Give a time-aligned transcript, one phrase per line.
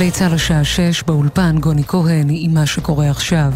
[0.00, 3.52] גלי צה"ל השעה 6 באולפן גוני כהן עם מה שקורה עכשיו.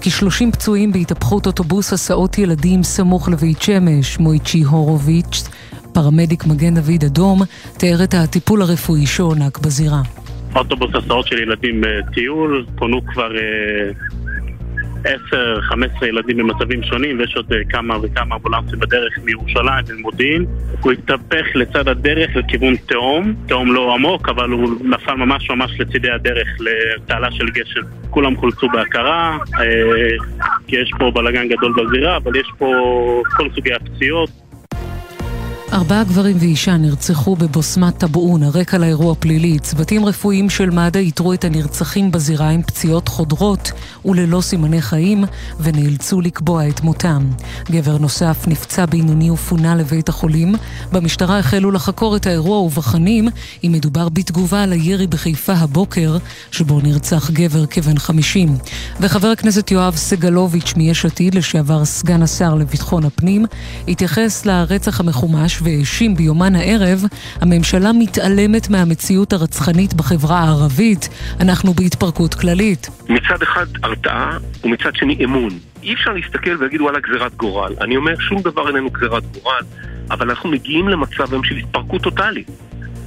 [0.00, 5.48] כ-30 פצועים בהתהפכות אוטובוס הסעות ילדים סמוך לבית שמש, מויצ'י הורוביץ',
[5.92, 7.42] פרמדיק מגן דוד אדום,
[7.78, 10.02] תיאר את הטיפול הרפואי שהוענק בזירה.
[10.56, 11.82] אוטובוס הסעות של ילדים
[12.14, 13.30] טיול, פונו כבר
[15.06, 20.46] 10-15 ילדים במצבים שונים ויש עוד כמה וכמה אמבולנסים בדרך מירושלים ומודיעין
[20.80, 26.10] הוא התהפך לצד הדרך לכיוון תהום, תהום לא עמוק אבל הוא נפל ממש ממש לצידי
[26.10, 27.80] הדרך לתעלה של גשם.
[28.10, 29.38] כולם חולצו בהכרה
[30.66, 32.72] כי יש פה בלאגן גדול בזירה אבל יש פה
[33.36, 34.30] כל סוגי הפציעות
[35.72, 39.58] ארבעה גברים ואישה נרצחו בבוסמת טבעון, הרקע לאירוע פלילי.
[39.58, 43.72] צוותים רפואיים של מד"א איתרו את הנרצחים בזירה עם פציעות חודרות
[44.04, 45.24] וללא סימני חיים,
[45.60, 47.26] ונאלצו לקבוע את מותם.
[47.70, 50.54] גבר נוסף נפצע בינוני ופונה לבית החולים.
[50.92, 53.28] במשטרה החלו לחקור את האירוע ובחנים
[53.64, 56.16] אם מדובר בתגובה על הירי בחיפה הבוקר,
[56.50, 58.56] שבו נרצח גבר כבן חמישים.
[59.00, 63.46] וחבר הכנסת יואב סגלוביץ' מיש עתיד, לשעבר סגן השר לביטחון הפנים,
[63.88, 67.02] התייחס לרצח המחומש והאשים ביומן הערב,
[67.40, 71.08] הממשלה מתעלמת מהמציאות הרצחנית בחברה הערבית.
[71.40, 72.90] אנחנו בהתפרקות כללית.
[73.08, 75.50] מצד אחד הרתעה ומצד שני אמון.
[75.82, 77.72] אי אפשר להסתכל ולהגיד וואלה גזירת גורל.
[77.80, 79.62] אני אומר שום דבר איננו גזירת גורל,
[80.10, 82.50] אבל אנחנו מגיעים למצב היום של התפרקות טוטאלית.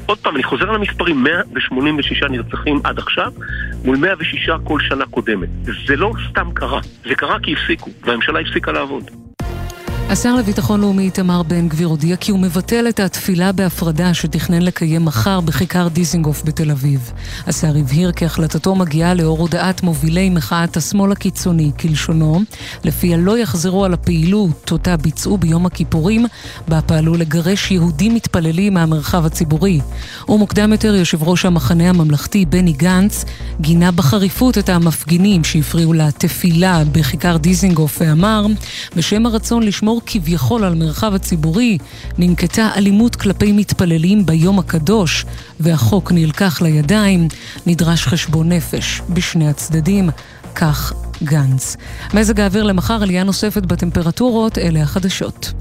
[0.05, 3.31] עוד פעם, אני חוזר למספרים, 186 נרצחים עד עכשיו,
[3.85, 5.49] מול 106 כל שנה קודמת.
[5.87, 9.28] זה לא סתם קרה, זה קרה כי הפסיקו, והממשלה הפסיקה לעבוד.
[10.11, 15.05] השר לביטחון לאומי איתמר בן גביר הודיע כי הוא מבטל את התפילה בהפרדה שתכנן לקיים
[15.05, 17.11] מחר בכיכר דיזינגוף בתל אביב.
[17.47, 22.41] השר הבהיר כי החלטתו מגיעה לאור הודעת מובילי מחאת השמאל הקיצוני, כלשונו,
[22.83, 26.25] לפיה לא יחזרו על הפעילות אותה ביצעו ביום הכיפורים,
[26.67, 29.79] בה פעלו לגרש יהודים מתפללים מהמרחב הציבורי.
[30.29, 33.25] ומוקדם יותר יושב ראש המחנה הממלכתי בני גנץ
[33.61, 38.45] גינה בחריפות את המפגינים שהפריעו לתפילה בכיכר דיזינגוף ואמר,
[38.95, 41.77] בשם הרצון לשמור כביכול על מרחב הציבורי,
[42.17, 45.25] ננקטה אלימות כלפי מתפללים ביום הקדוש,
[45.59, 47.27] והחוק נלקח לידיים,
[47.65, 50.09] נדרש חשבון נפש בשני הצדדים,
[50.55, 50.93] כך
[51.23, 51.77] גנץ.
[52.13, 55.53] מזג האוויר למחר עלייה נוספת בטמפרטורות, אלה החדשות.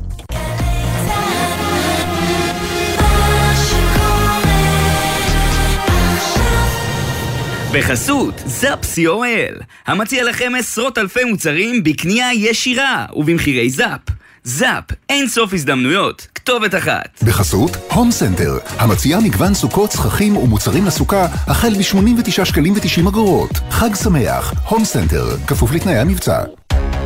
[7.72, 14.00] בחסות זאפ co.il, המציע לכם עשרות אלפי מוצרים בקנייה ישירה ובמחירי זאפ.
[14.44, 17.22] זאפ, אין סוף הזדמנויות, כתובת אחת.
[17.22, 23.50] בחסות הום סנטר, המציע מגוון סוכות, סככים ומוצרים לסוכה החל מ-89 שקלים ו-90 אגורות.
[23.70, 26.38] חג שמח, הום סנטר, כפוף לתנאי המבצע.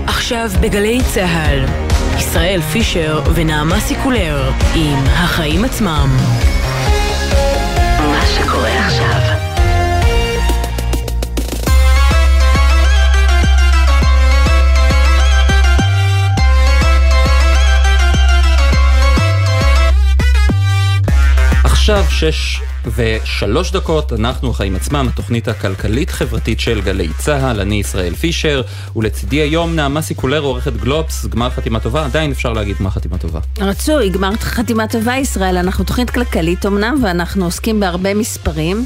[0.06, 1.64] עכשיו בגלי צה"ל,
[2.18, 6.08] ישראל פישר ונעמה סיקולר עם החיים עצמם.
[21.82, 22.60] עכשיו שש
[22.94, 28.62] ושלוש דקות, אנחנו החיים עצמם, התוכנית הכלכלית-חברתית של גלי צה"ל, אני ישראל פישר,
[28.96, 33.40] ולצידי היום נעמה סיקולר, עורכת גלובס, גמר חתימה טובה, עדיין אפשר להגיד גמר חתימה טובה.
[33.60, 38.84] רצוי, גמר חתימה טובה ישראל, אנחנו תוכנית כלכלית אמנם, ואנחנו עוסקים בהרבה מספרים.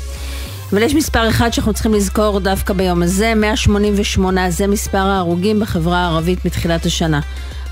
[0.72, 5.98] אבל יש מספר אחד שאנחנו צריכים לזכור דווקא ביום הזה, 188, זה מספר ההרוגים בחברה
[5.98, 7.20] הערבית מתחילת השנה.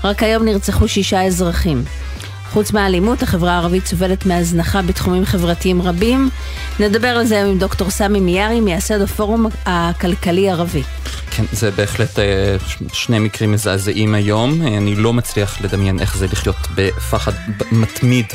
[0.03, 1.83] רק היום נרצחו שישה אזרחים.
[2.55, 6.29] חוץ מהאלימות, החברה הערבית סובלת מהזנחה בתחומים חברתיים רבים.
[6.79, 10.83] נדבר על זה היום עם דוקטור סמי מיארי, מייסד הפורום הכלכלי ערבי.
[11.35, 12.19] כן, זה בהחלט
[12.93, 14.61] שני מקרים מזעזעים היום.
[14.61, 17.31] אני לא מצליח לדמיין איך זה לחיות בפחד
[17.71, 18.25] מתמיד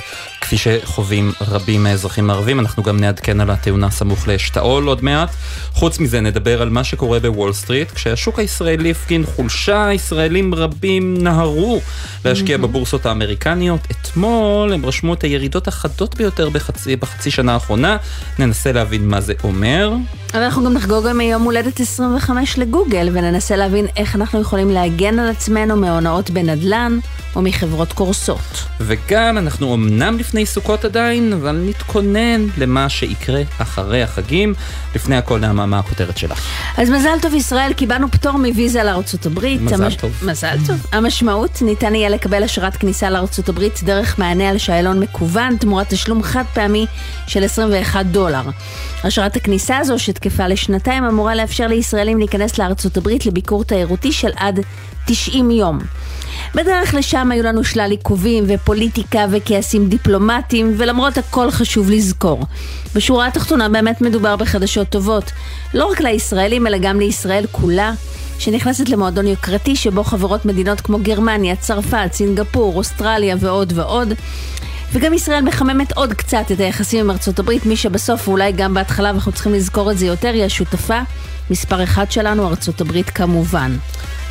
[0.40, 2.60] כפי שחווים רבים מהאזרחים הערבים.
[2.60, 5.30] אנחנו גם נעדכן על התאונה סמוך לשתאול עוד מעט.
[5.72, 7.90] חוץ מזה נדבר על מה שקורה בוול סטריט.
[7.90, 11.80] כשהשוק הישראלי הפגין חולשה, ישראלים רבים נהרו
[12.24, 12.58] להשקיע.
[12.58, 13.80] בבורסות האמריקניות.
[13.90, 17.96] אתמול הם רשמו את הירידות החדות ביותר בחצי, בחצי שנה האחרונה.
[18.38, 19.92] ננסה להבין מה זה אומר.
[20.34, 25.28] אנחנו גם נחגוג גם יום הולדת 25 לגוגל וננסה להבין איך אנחנו יכולים להגן על
[25.28, 26.98] עצמנו מהונאות בנדל"ן
[27.36, 28.64] או מחברות קורסות.
[28.80, 34.54] וגם אנחנו אמנם לפני סוכות עדיין, אבל נתכונן למה שיקרה אחרי החגים.
[34.94, 36.46] לפני הכל נעמה, מה הכותרת שלך?
[36.76, 39.60] אז מזל טוב ישראל, קיבלנו פטור מוויזה לארצות הברית.
[39.60, 39.96] מזל המש...
[39.96, 40.22] טוב.
[40.26, 40.86] מזל טוב.
[40.92, 46.22] המשמעות, ניתן יהיה לקבל אשרת כניסה לארצות הברית דרך מענה על שאלון מקוון, תמורת תשלום
[46.22, 46.86] חד פעמי
[47.26, 48.42] של 21 דולר.
[49.02, 54.60] אשרת הכניסה הזו, שתקפה לשנתיים, אמורה לאפשר לישראלים להיכנס לארצות הברית לביקור תיירותי של עד
[55.06, 55.78] 90 יום.
[56.54, 62.46] בדרך לשם היו לנו שלל עיכובים ופוליטיקה וכעסים דיפלומטיים, ולמרות הכל חשוב לזכור.
[62.94, 65.32] בשורה התחתונה באמת מדובר בחדשות טובות,
[65.74, 67.92] לא רק לישראלים אלא גם לישראל כולה.
[68.38, 74.12] שנכנסת למועדון יוקרתי שבו חברות מדינות כמו גרמניה, צרפת, סינגפור, אוסטרליה ועוד ועוד.
[74.92, 79.10] וגם ישראל מחממת עוד קצת את היחסים עם ארצות הברית, מי שבסוף, ואולי גם בהתחלה,
[79.10, 81.00] ואנחנו צריכים לזכור את זה יותר, היא השותפה
[81.50, 83.76] מספר אחד שלנו, ארצות הברית כמובן.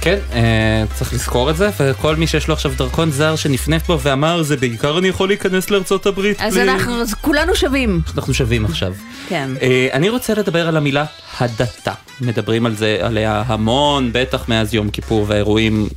[0.01, 3.99] כן, אה, צריך לזכור את זה, וכל מי שיש לו עכשיו דרכון זר שנפנף בו
[3.99, 6.41] ואמר, זה בעיקר אני יכול להיכנס לארצות הברית.
[6.41, 8.01] אז בלי-" אנחנו, אז כולנו שווים.
[8.15, 8.93] אנחנו שווים עכשיו.
[9.29, 9.49] כן.
[9.61, 11.05] אה, אני רוצה לדבר על המילה
[11.39, 11.93] הדתה.
[12.21, 15.87] מדברים על זה, עליה המון, בטח מאז יום כיפור והאירועים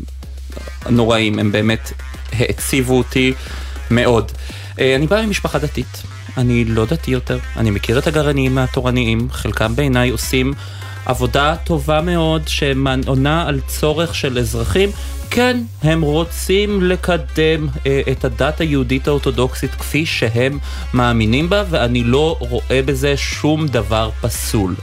[0.84, 1.92] הנוראים, הם באמת
[2.32, 3.32] העציבו אותי
[3.90, 4.32] מאוד.
[4.78, 6.02] אה, אני בא ממשפחה דתית,
[6.36, 10.54] אני לא דתי יותר, אני מכיר את הגרעיניים התורניים, חלקם בעיניי עושים
[11.06, 14.90] עבודה טובה מאוד שעונה על צורך של אזרחים.
[15.30, 20.58] כן, הם רוצים לקדם אה, את הדת היהודית האורתודוקסית כפי שהם
[20.94, 24.74] מאמינים בה, ואני לא רואה בזה שום דבר פסול.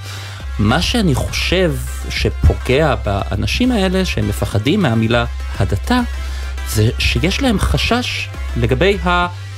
[0.60, 1.74] מה שאני חושב
[2.10, 5.26] שפוגע באנשים האלה שהם מפחדים מהמילה
[5.60, 6.02] הדתה,
[6.70, 8.28] זה שיש להם חשש
[8.58, 8.98] לגבי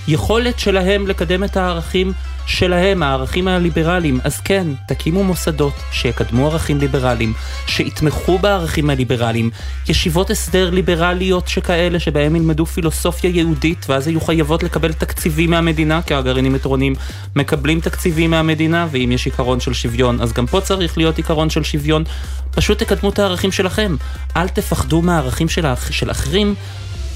[0.08, 2.14] היכולת שלהם לקדם את הערכים
[2.46, 4.20] שלהם, הערכים הליברליים.
[4.24, 7.34] אז כן, תקימו מוסדות שיקדמו ערכים ליברליים,
[7.68, 9.50] שיתמכו בערכים הליברליים,
[9.90, 16.14] ישיבות הסדר ליברליות שכאלה, שבהם ילמדו פילוסופיה יהודית, ואז יהיו חייבות לקבל תקציבים מהמדינה, כי
[16.14, 16.96] הגרעינים התורניים
[17.36, 21.64] מקבלים תקציבים מהמדינה, ואם יש עיקרון של שוויון, אז גם פה צריך להיות עיקרון של
[21.64, 22.04] שוויון.
[22.52, 23.96] פשוט תקדמו את הערכים שלכם.
[24.38, 25.92] אל תפחדו מהערכים של, האח...
[25.92, 26.56] של אחרים.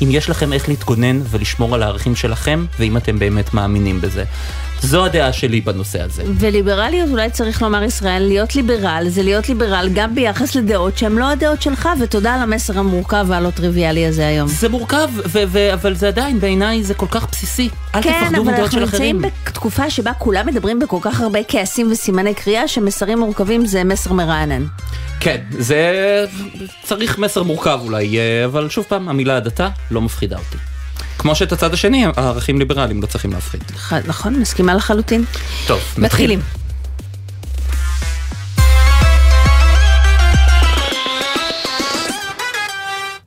[0.02, 4.24] אם יש לכם איך להתגונן ולשמור על הערכים שלכם, ואם אתם באמת מאמינים בזה.
[4.82, 6.24] זו הדעה שלי בנושא הזה.
[6.40, 11.30] וליברליות, אולי צריך לומר ישראל, להיות ליברל זה להיות ליברל גם ביחס לדעות שהן לא
[11.30, 14.48] הדעות שלך, ותודה על המסר המורכב והלא טריוויאלי הזה היום.
[14.48, 17.70] זה מורכב, ו- ו- אבל זה עדיין, בעיניי זה כל כך בסיסי.
[17.96, 19.32] אל כן, תפחדו אבל מדעות אנחנו של נמצאים אחרים.
[19.48, 24.66] בתקופה שבה כולם מדברים בכל כך הרבה כעסים וסימני קריאה, שמסרים מורכבים זה מסר מרענן.
[25.20, 26.26] כן, זה
[26.84, 30.58] צריך מסר מורכב אולי, אה, אבל שוב פעם, המילה הדתה לא מפחידה אותי.
[31.18, 33.64] כמו שאת הצד השני, הערכים ליברליים לא צריכים להפחיד.
[33.78, 35.24] ח- נכון, מסכימה לחלוטין.
[35.68, 36.40] טוב, מתחילים.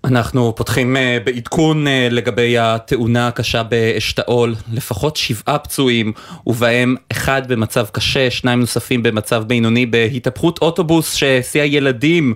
[0.04, 6.12] אנחנו פותחים אה, בעדכון אה, לגבי התאונה הקשה באשתאול, לפחות שבעה פצועים,
[6.46, 12.34] ובהם אחד במצב קשה, שניים נוספים במצב בינוני בהתהפכות אוטובוס שהסיע ילדים.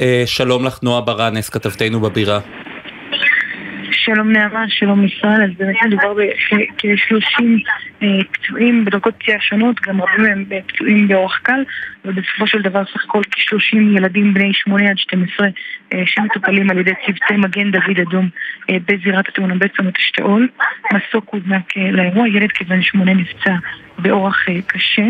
[0.00, 2.40] אה, שלום לך נועה ברנס, כתבתנו בבירה.
[3.96, 7.42] שלום נעמה, שלום ישראל, אז באמת מדובר בכ-30
[8.32, 11.64] פצועים בדרגות פציעה שונות, גם רבים מהם פצועים באורח קל,
[12.04, 15.48] ובסופו של דבר סך הכל כ-30 ילדים בני 8 עד 12
[15.92, 18.28] אה, שמטופלים על ידי צוותי מגן דוד אדום
[18.70, 20.48] אה, בזירת התאונה בצומת אשתאול.
[20.92, 23.54] מסוק הוזנק אה, לאירוע, ילד כבן 8 נפצע
[23.98, 25.06] באורח אה, קשה.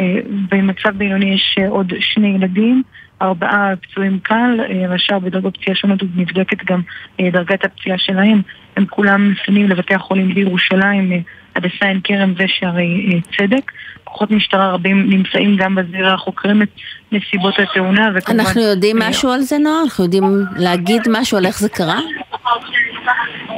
[0.00, 0.20] אה,
[0.50, 2.82] במצב בינוני יש אה, עוד שני ילדים.
[3.22, 4.60] ארבעה פצועים קל,
[4.90, 6.80] והשאר בדרגות פציעה שונות ונבדקת גם
[7.20, 8.42] אה, דרגת הפציעה שלהם.
[8.76, 11.18] הם כולם מפנים לבתי החולים בירושלים, אה,
[11.56, 13.72] הדסה עין כרם ושערי אה, צדק.
[14.08, 16.68] כוחות משטרה רבים נמצאים גם בזירה, חוקרים את
[17.12, 18.40] נסיבות התאונה וכמובן...
[18.40, 19.82] אנחנו יודעים אה, משהו על זה, נועה?
[19.82, 20.24] אנחנו יודעים
[20.56, 22.00] להגיד משהו על איך זה קרה?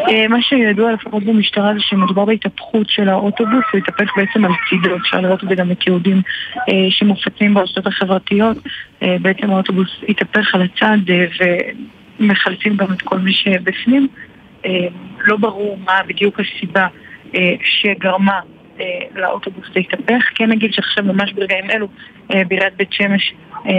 [0.08, 4.97] אה, מה שידוע לפחות במשטרה זה שמדובר בהתהפכות של האוטובוס, הוא התהפך בעצם על צידו,
[4.97, 6.23] אפשר לראות את זה גם בתיעודים
[6.69, 8.57] אה, שמופצים ברשתות החברתיות.
[9.23, 10.99] בעצם האוטובוס התהפך על הצד
[12.21, 14.09] ומחלצים גם את כל מי שבפנים.
[15.26, 16.87] לא ברור מה בדיוק הסיבה
[17.64, 18.40] שגרמה
[19.15, 20.25] לאוטובוס להתהפך.
[20.35, 21.89] כן נגיד שעכשיו ממש ברגעים אלו
[22.35, 23.35] אה, בעיריית בית שמש
[23.67, 23.73] אה,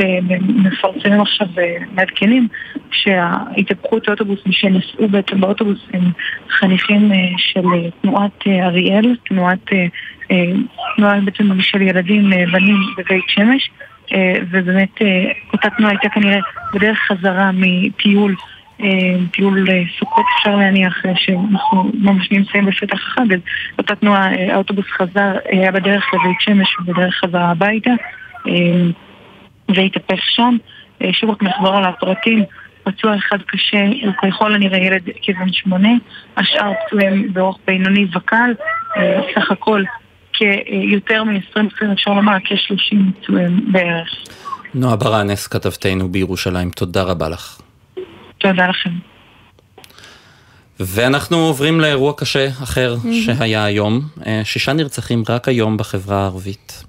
[0.00, 2.48] אה, מפרסמים עכשיו ומעדכנים
[2.90, 6.02] שההתהפכות האוטובוס, מי שנסעו בעצם באוטובוס הם
[6.48, 9.86] חניכים אה, של אה, תנועת אה, אריאל, תנועת, אה,
[10.30, 10.52] אה,
[10.96, 13.70] תנועה בעצם של ילדים אה, בנים בבית שמש
[14.12, 16.38] אה, ובאמת אה, אותה תנועה הייתה כנראה
[16.74, 18.53] בדרך חזרה מטיול אה,
[19.32, 23.40] טיול אה, סוכות אפשר להניח אה, שאנחנו ממש נמצאים בפתח החג אז
[23.78, 27.90] אותה תנועה, אה, האוטובוס חזר, אה, היה בדרך לבית שמש ובדרך חזרה הביתה
[28.48, 28.52] אה,
[29.68, 30.56] והתהפך שם.
[31.02, 32.44] אה, שוב רק נחזור על הפרטים,
[32.84, 35.92] פצוע אחד קשה, הוא ככל הנראה ילד כבן שמונה,
[36.36, 38.54] השאר פצועים באורח בינוני וקל,
[38.96, 39.82] אה, סך הכל
[40.32, 44.08] כיותר מ-20 פצועים, אפשר לומר כ-30 פצועים בערך.
[44.74, 47.63] נועה ברנס, כתבתנו בירושלים, תודה רבה לך.
[48.38, 48.90] תודה לכם.
[50.80, 54.08] ואנחנו עוברים לאירוע קשה אחר שהיה היום.
[54.26, 56.84] אה, שישה נרצחים רק היום בחברה הערבית.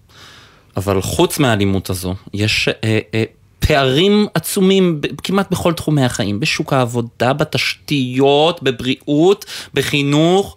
[0.77, 3.23] אבל חוץ מהאלימות הזו, יש אה, אה,
[3.59, 10.55] פערים עצומים כמעט בכל תחומי החיים, בשוק העבודה, בתשתיות, בבריאות, בחינוך,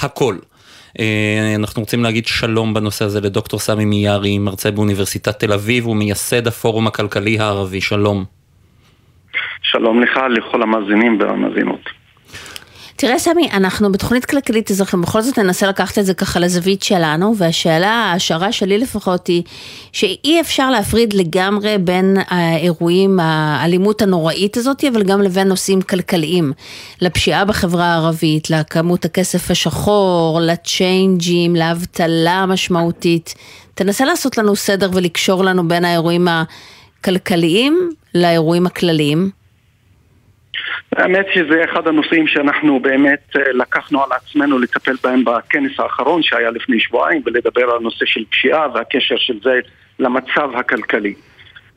[0.00, 0.36] הכל.
[1.00, 6.46] אה, אנחנו רוצים להגיד שלום בנושא הזה לדוקטור סמי מיארי, מרצה באוניברסיטת תל אביב ומייסד
[6.46, 8.39] הפורום הכלכלי הערבי, שלום.
[9.62, 11.80] שלום לך, לכל המאזינים והמאזינות.
[13.00, 17.34] תראה סמי, אנחנו בתוכנית כלכלית אזרחים, בכל זאת ננסה לקחת את זה ככה לזווית שלנו,
[17.36, 19.42] והשאלה, ההשערה שלי לפחות היא,
[19.92, 26.52] שאי אפשר להפריד לגמרי בין האירועים, האלימות הנוראית הזאת, אבל גם לבין נושאים כלכליים.
[27.00, 33.34] לפשיעה בחברה הערבית, לכמות הכסף השחור, לצ'יינג'ים, לאבטלה המשמעותית.
[33.74, 36.28] תנסה לעשות לנו סדר ולקשור לנו בין האירועים
[37.00, 39.39] הכלכליים לאירועים הכלליים.
[40.96, 46.50] האמת שזה אחד הנושאים שאנחנו באמת אה, לקחנו על עצמנו לטפל בהם בכנס האחרון שהיה
[46.50, 49.60] לפני שבועיים ולדבר על הנושא של פשיעה והקשר של זה
[49.98, 51.14] למצב הכלכלי.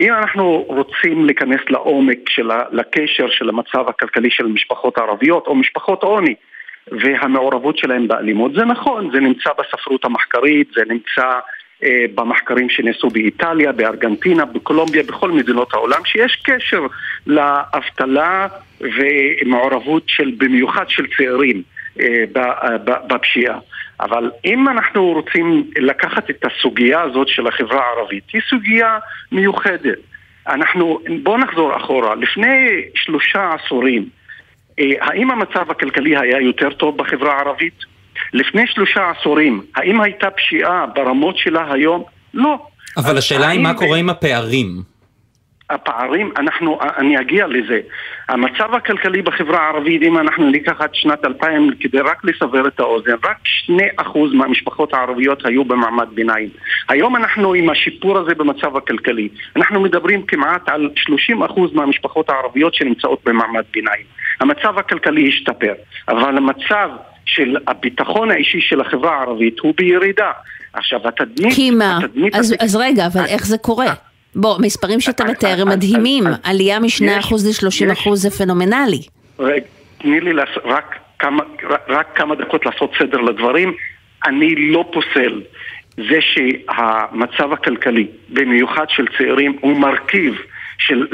[0.01, 6.03] אם אנחנו רוצים להיכנס לעומק של לקשר של המצב הכלכלי של משפחות ערביות או משפחות
[6.03, 6.35] עוני
[6.91, 11.39] והמעורבות שלהם באלימות, זה נכון, זה נמצא בספרות המחקרית, זה נמצא
[12.15, 16.81] במחקרים שנעשו באיטליה, בארגנטינה, בקולומביה, בכל מדינות העולם, שיש קשר
[17.27, 18.47] לאבטלה
[18.81, 21.61] ומעורבות של, במיוחד של צעירים
[21.99, 22.23] אה,
[23.07, 23.59] בפשיעה.
[23.99, 28.99] אבל אם אנחנו רוצים לקחת את הסוגיה הזאת של החברה הערבית, היא סוגיה
[29.31, 29.97] מיוחדת.
[30.47, 32.15] אנחנו, בואו נחזור אחורה.
[32.15, 34.09] לפני שלושה עשורים,
[34.79, 37.92] אה, האם המצב הכלכלי היה יותר טוב בחברה הערבית?
[38.33, 42.03] לפני שלושה עשורים, האם הייתה פשיעה ברמות שלה היום?
[42.33, 42.57] לא.
[42.97, 44.92] אבל השאלה היא מה קורה עם הפערים.
[45.69, 47.79] הפערים, אנחנו, אני אגיע לזה.
[48.29, 53.11] המצב הכלכלי בחברה הערבית, אם אנחנו ניקח עד שנת 2000 כדי רק לסבר את האוזן,
[53.23, 53.37] רק
[54.01, 56.49] 2% מהמשפחות הערביות היו במעמד ביניים.
[56.89, 60.89] היום אנחנו עם השיפור הזה במצב הכלכלי, אנחנו מדברים כמעט על
[61.39, 64.05] 30% מהמשפחות הערביות שנמצאות במעמד ביניים.
[64.39, 65.73] המצב הכלכלי השתפר,
[66.07, 66.89] אבל המצב
[67.25, 70.31] של הביטחון האישי של החברה הערבית הוא בירידה.
[70.73, 71.55] עכשיו, התדמית...
[71.55, 71.99] כי מה?
[72.33, 73.93] אז, אז רגע, אבל איך זה קורה?
[74.35, 79.01] בוא, מספרים שאתה מתאר הם מדהימים, עלייה מ-2% ל-30% זה פנומנלי.
[79.39, 79.65] רגע,
[79.97, 80.31] תני לי
[80.65, 81.43] רק כמה,
[81.89, 83.73] רק כמה דקות לעשות סדר לדברים.
[84.25, 85.41] אני לא פוסל
[85.97, 90.33] זה שהמצב הכלכלי, במיוחד של צעירים, הוא מרכיב
[90.77, 91.07] של,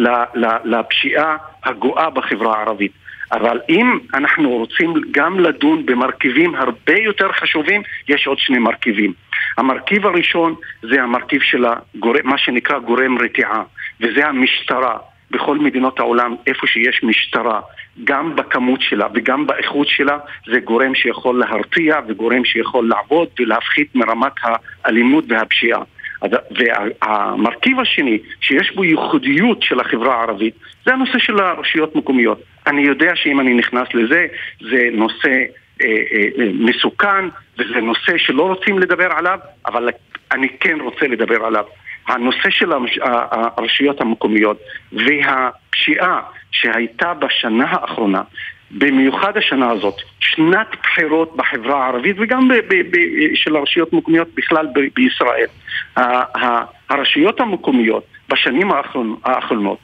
[0.66, 2.92] לפשיעה הגואה בחברה הערבית.
[3.32, 9.14] אבל אם אנחנו רוצים גם לדון במרכיבים הרבה יותר חשובים, יש עוד שני מרכיבים.
[9.58, 13.64] המרכיב הראשון זה המרכיב של הגורם, מה שנקרא גורם רתיעה,
[14.02, 14.98] וזה המשטרה.
[15.32, 17.60] בכל מדינות העולם, איפה שיש משטרה,
[18.04, 20.18] גם בכמות שלה וגם באיכות שלה,
[20.52, 24.32] זה גורם שיכול להרתיע וגורם שיכול לעבוד ולהפחית מרמת
[24.84, 25.82] האלימות והפשיעה.
[26.52, 30.54] והמרכיב השני, שיש בו ייחודיות של החברה הערבית,
[30.86, 32.42] זה הנושא של הרשויות מקומיות.
[32.68, 34.26] אני יודע שאם אני נכנס לזה,
[34.62, 35.30] זה נושא
[35.82, 37.26] אה, אה, אה, מסוכן
[37.60, 39.90] וזה נושא שלא רוצים לדבר עליו, אבל
[40.32, 41.66] אני כן רוצה לדבר עליו.
[42.08, 42.72] הנושא של
[43.58, 44.58] הרשויות המקומיות
[44.92, 48.22] והפשיעה שהייתה בשנה האחרונה,
[48.72, 54.68] במיוחד השנה הזאת, שנת בחירות בחברה הערבית וגם ב- ב- ב- של הרשויות המקומיות בכלל
[54.76, 55.48] ב- בישראל.
[56.90, 58.70] הרשויות המקומיות בשנים
[59.24, 59.80] האחרונות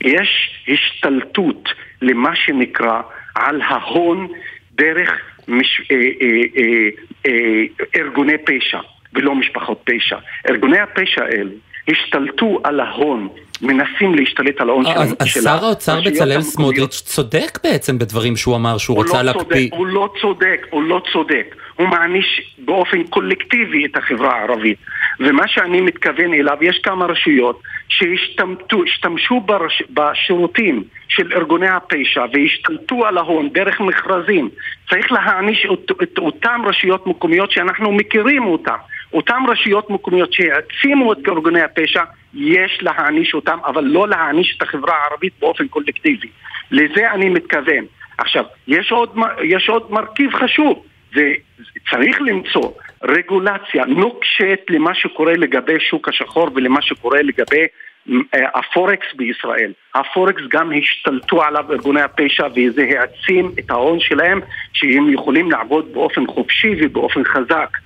[0.00, 1.68] יש השתלטות
[2.02, 3.00] למה שנקרא
[3.34, 4.28] על ההון
[4.72, 6.88] דרך מש, אה, אה, אה,
[7.26, 7.64] אה,
[7.96, 8.78] ארגוני פשע
[9.14, 10.16] ולא משפחות פשע.
[10.50, 11.50] ארגוני הפשע האלה
[11.88, 13.28] השתלטו על ההון
[13.62, 14.90] מנסים להשתלט על ההון של...
[14.98, 19.68] אז שר האוצר בצלאל סמוטריץ' צודק בעצם בדברים שהוא אמר שהוא רוצה לא להקפיא.
[19.72, 21.54] הוא לא צודק, הוא לא צודק.
[21.76, 24.78] הוא מעניש באופן קולקטיבי את החברה הערבית.
[25.20, 29.82] ומה שאני מתכוון אליו, יש כמה רשויות שהשתמשו ברש...
[29.90, 34.50] בשירותים של ארגוני הפשע והשתלטו על ההון דרך מכרזים.
[34.90, 38.76] צריך להעניש את, את אותן רשויות מקומיות שאנחנו מכירים אותן.
[39.12, 42.02] אותן רשויות מקומיות שהעצימו את ארגוני הפשע,
[42.34, 46.28] יש להעניש אותם, אבל לא להעניש את החברה הערבית באופן קולקטיבי.
[46.70, 47.84] לזה אני מתכוון.
[48.18, 52.70] עכשיו, יש עוד, יש עוד מרכיב חשוב, וצריך למצוא
[53.02, 57.66] רגולציה נוקשת למה שקורה לגבי שוק השחור ולמה שקורה לגבי
[58.10, 59.72] אה, הפורקס בישראל.
[59.94, 64.40] הפורקס גם השתלטו עליו ארגוני הפשע וזה העצים את ההון שלהם
[64.72, 67.78] שהם יכולים לעבוד באופן חופשי ובאופן חזק.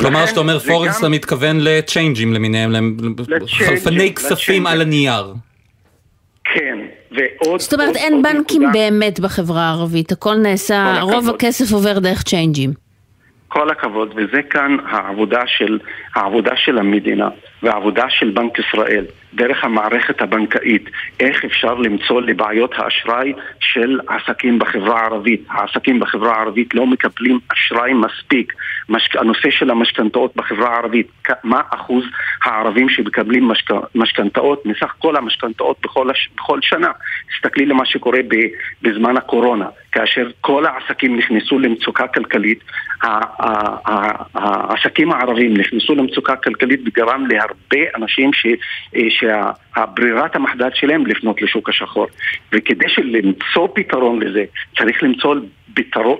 [0.00, 2.72] כלומר, שאתה אומר פורקס, אתה מתכוון לצ'יינג'ים למיניהם,
[3.28, 5.34] לחלפני כספים על הנייר.
[6.44, 6.78] כן,
[7.10, 7.60] ועוד...
[7.60, 12.72] זאת אומרת, אין בנקים באמת בחברה הערבית, הכל נעשה, רוב הכסף עובר דרך צ'יינג'ים.
[13.48, 15.78] כל הכבוד, וזה כאן העבודה של,
[16.14, 17.28] העבודה של המדינה
[17.62, 25.00] והעבודה של בנק ישראל דרך המערכת הבנקאית, איך אפשר למצוא לבעיות האשראי של עסקים בחברה
[25.00, 25.44] הערבית.
[25.48, 28.52] העסקים בחברה הערבית לא מקבלים אשראי מספיק.
[28.88, 29.16] משק...
[29.16, 31.06] הנושא של המשכנתאות בחברה הערבית,
[31.44, 32.04] מה אחוז
[32.44, 33.70] הערבים שמקבלים משק...
[33.94, 36.28] משכנתאות מסך כל המשכנתאות בכל, הש...
[36.36, 36.90] בכל שנה?
[37.34, 38.36] תסתכלי למה שקורה ב...
[38.82, 42.64] בזמן הקורונה, כאשר כל העסקים נכנסו למצוקה כלכלית,
[44.34, 48.46] העסקים הערבים נכנסו למצוקה כלכלית וגרם להרבה אנשים ש...
[49.22, 52.06] שהברירת המחדל שלהם לפנות לשוק השחור.
[52.52, 54.44] וכדי למצוא פתרון לזה,
[54.78, 55.34] צריך למצוא
[55.74, 56.18] פתרון,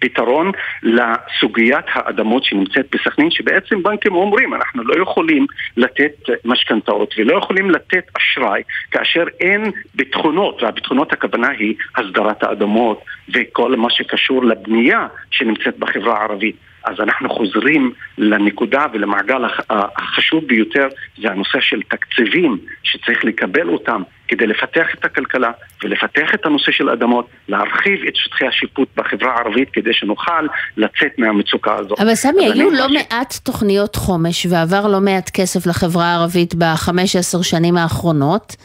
[0.00, 0.52] פתרון
[0.82, 6.12] לסוגיית האדמות שנמצאת בסכנין, שבעצם בנקים אומרים, אנחנו לא יכולים לתת
[6.44, 13.90] משכנתאות ולא יכולים לתת אשראי כאשר אין ביטחונות, והביטחונות הכוונה היא הסדרת האדמות וכל מה
[13.90, 16.56] שקשור לבנייה שנמצאת בחברה הערבית.
[16.84, 20.88] אז אנחנו חוזרים לנקודה ולמעגל החשוב ביותר,
[21.22, 25.50] זה הנושא של תקציבים שצריך לקבל אותם כדי לפתח את הכלכלה
[25.84, 31.76] ולפתח את הנושא של אדמות, להרחיב את שטחי השיפוט בחברה הערבית כדי שנוכל לצאת מהמצוקה
[31.78, 32.00] הזאת.
[32.00, 32.92] אבל סמי, היו לא ש...
[32.92, 38.56] מעט תוכניות חומש ועבר לא מעט כסף לחברה הערבית בחמש עשר שנים האחרונות.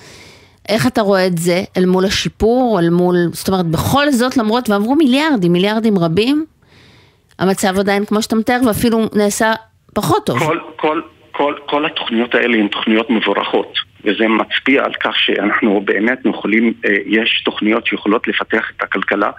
[0.69, 4.69] איך אתה רואה את זה אל מול השיפור, אל מול, זאת אומרת, בכל זאת, למרות,
[4.69, 6.45] ועברו מיליארדים, מיליארדים רבים,
[7.39, 9.53] המצב עדיין כמו שאתה מתאר, ואפילו נעשה
[9.93, 10.39] פחות טוב.
[10.39, 13.73] כל, כל, כל, כל התוכניות האלה הן תוכניות מבורכות,
[14.03, 19.31] וזה מצביע על כך שאנחנו באמת יכולים, אה, יש תוכניות שיכולות לפתח את הכלכלה,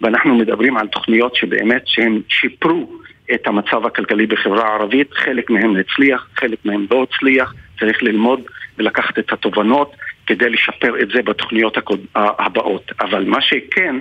[0.00, 2.90] ואנחנו מדברים על תוכניות שבאמת שהן שיפרו
[3.34, 8.40] את המצב הכלכלי בחברה הערבית, חלק מהם הצליח, חלק מהם לא הצליח, צריך ללמוד
[8.78, 9.92] ולקחת את התובנות.
[10.32, 11.78] כדי לשפר את זה בתוכניות
[12.14, 12.92] הבאות.
[13.00, 13.96] אבל מה שכן,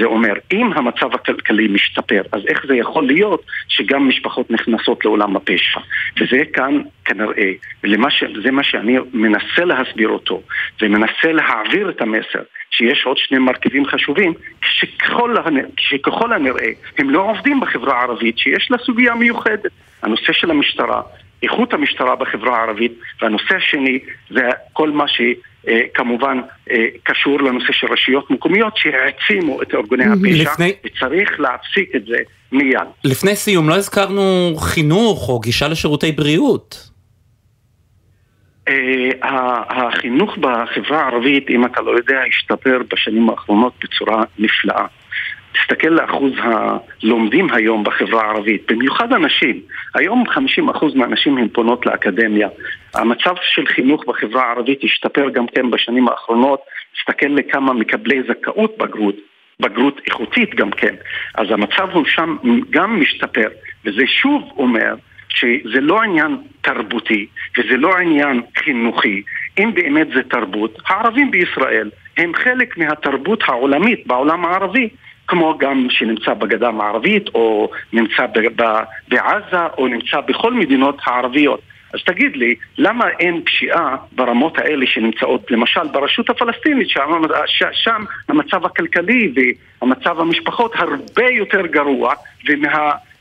[0.00, 5.36] זה אומר, אם המצב הכלכלי משתפר, אז איך זה יכול להיות שגם משפחות נכנסות לעולם
[5.36, 5.80] הפשע?
[6.20, 7.52] וזה כאן כנראה,
[7.84, 10.42] וזה מה שאני מנסה להסביר אותו,
[10.82, 12.42] ומנסה להעביר את המסר.
[12.70, 14.32] שיש עוד שני מרכיבים חשובים,
[14.62, 15.34] שככל,
[15.78, 19.70] שככל הנראה הם לא עובדים בחברה הערבית, שיש לה סוגיה מיוחדת.
[20.02, 21.02] הנושא של המשטרה,
[21.42, 23.98] איכות המשטרה בחברה הערבית, והנושא השני
[24.30, 25.80] זה כל מה שכמובן אה,
[26.70, 30.72] אה, קשור לנושא של רשויות מקומיות שהעצימו את ארגוני הפשע, לפני...
[30.84, 32.16] וצריך להפסיק את זה
[32.52, 32.88] מיד.
[33.04, 36.90] לפני סיום, לא הזכרנו חינוך או גישה לשירותי בריאות.
[38.68, 38.72] Uh,
[39.70, 44.86] החינוך בחברה הערבית, אם אתה לא יודע, השתפר בשנים האחרונות בצורה נפלאה.
[45.52, 49.60] תסתכל לאחוז הלומדים היום בחברה הערבית, במיוחד הנשים.
[49.94, 52.48] היום 50% מהנשים הן פונות לאקדמיה.
[52.94, 56.60] המצב של חינוך בחברה הערבית השתפר גם כן בשנים האחרונות.
[56.94, 59.16] תסתכל לכמה מקבלי זכאות בגרות,
[59.60, 60.94] בגרות איכותית גם כן.
[61.34, 62.36] אז המצב הוא שם
[62.70, 63.48] גם משתפר,
[63.84, 64.94] וזה שוב אומר
[65.28, 67.26] שזה לא עניין תרבותי
[67.58, 69.22] וזה לא עניין חינוכי.
[69.58, 74.88] אם באמת זה תרבות, הערבים בישראל הם חלק מהתרבות העולמית בעולם הערבי.
[75.30, 78.26] כמו גם שנמצא בגדה המערבית, או נמצא
[79.08, 81.60] בעזה, או נמצא בכל מדינות הערביות.
[81.94, 87.22] אז תגיד לי, למה אין פשיעה ברמות האלה שנמצאות, למשל ברשות הפלסטינית, שם,
[87.72, 89.32] שם המצב הכלכלי
[89.82, 92.14] והמצב המשפחות הרבה יותר גרוע,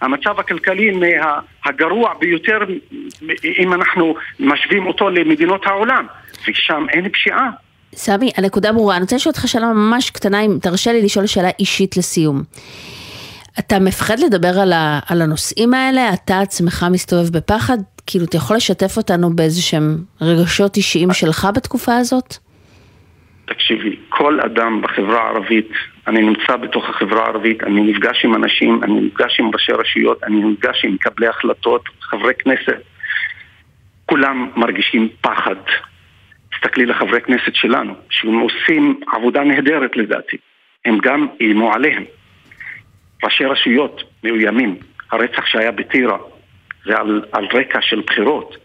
[0.02, 2.60] והמצב הכלכלי מהגרוע ביותר,
[3.60, 6.06] אם אנחנו משווים אותו למדינות העולם,
[6.48, 7.50] ושם אין פשיעה.
[7.96, 8.96] סמי, הנקודה ברורה.
[8.96, 12.44] אני רוצה לשאול אותך שאלה ממש קטנה, אם תרשה לי לשאול שאלה אישית לסיום.
[13.60, 16.14] אתה מפחד לדבר על, ה, על הנושאים האלה?
[16.14, 17.78] אתה עצמך מסתובב בפחד?
[18.08, 22.36] כאילו, אתה יכול לשתף אותנו באיזה שהם רגשות אישיים שלך בתקופה הזאת?
[23.46, 25.70] תקשיבי, כל אדם בחברה הערבית,
[26.08, 30.36] אני נמצא בתוך החברה הערבית, אני נפגש עם אנשים, אני נפגש עם ראשי רשויות, אני
[30.44, 32.82] נפגש עם מקבלי החלטות, חברי כנסת,
[34.06, 35.56] כולם מרגישים פחד
[36.62, 40.38] תסתכלי לחברי כנסת שלנו, שהם עושים עבודה נהדרת לדעתי.
[40.86, 42.04] הם גם איימו עליהם.
[43.24, 44.76] ראשי רשויות מאוימים.
[45.12, 46.18] הרצח שהיה בטירה
[46.86, 48.58] זה על, על רקע של בחירות.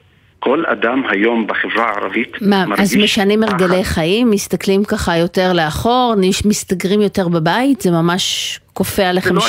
[0.45, 4.31] כל אדם היום בחברה הערבית מה, אז משנים הרגלי חיים?
[4.31, 6.15] מסתכלים ככה יותר לאחור?
[6.45, 7.81] מסתגרים יותר בבית?
[7.81, 9.35] זה ממש כופה עליכם?
[9.35, 9.41] לא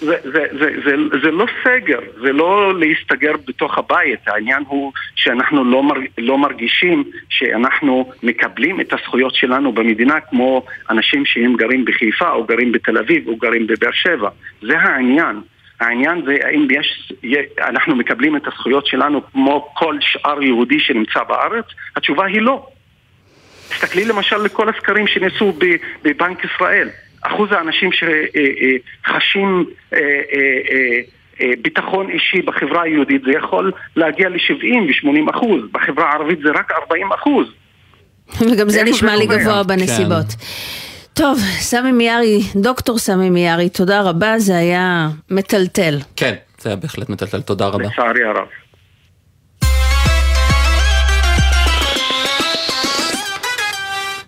[0.00, 5.64] זה, זה, זה, זה, זה לא סגר, זה לא להסתגר בתוך הבית, העניין הוא שאנחנו
[5.64, 12.30] לא, מר, לא מרגישים שאנחנו מקבלים את הזכויות שלנו במדינה כמו אנשים שהם גרים בחיפה
[12.30, 14.28] או גרים בתל אביב או גרים בבאר שבע,
[14.62, 15.40] זה העניין.
[15.84, 17.12] העניין זה האם יש,
[17.60, 21.64] אנחנו מקבלים את הזכויות שלנו כמו כל שאר יהודי שנמצא בארץ?
[21.96, 22.66] התשובה היא לא.
[23.68, 25.52] תסתכלי למשל לכל הסקרים שנעשו
[26.02, 26.88] בבנק ישראל.
[27.22, 31.00] אחוז האנשים שחשים אה, אה,
[31.40, 36.72] אה, ביטחון אישי בחברה היהודית זה יכול להגיע ל-70 ו-80 אחוז, בחברה הערבית זה רק
[36.72, 37.46] 40 אחוז.
[38.52, 39.26] וגם זה נשמע לי?
[39.26, 40.26] גבוה בנסיבות.
[41.14, 45.98] טוב, סמי מיארי, דוקטור סמי מיארי, תודה רבה, זה היה מטלטל.
[46.16, 47.84] כן, זה היה בהחלט מטלטל, תודה רבה.
[47.84, 48.46] לצערי הרב.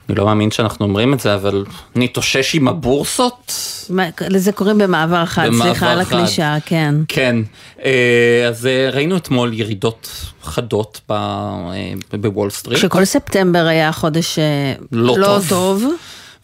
[0.08, 1.64] אני לא מאמין שאנחנו אומרים את זה, אבל
[1.96, 3.52] נתאושש עם הבורסות?
[4.30, 6.16] לזה קוראים במעבר חד, במעבר סליחה על חד.
[6.16, 6.94] הקלישאה, כן.
[7.08, 7.36] כן,
[7.84, 10.10] אה, אז אה, ראינו אתמול ירידות
[10.42, 12.80] חדות אה, בוול סטריט.
[12.80, 14.38] שכל ספטמבר היה חודש
[14.92, 15.48] לא לא טוב.
[15.48, 15.84] טוב.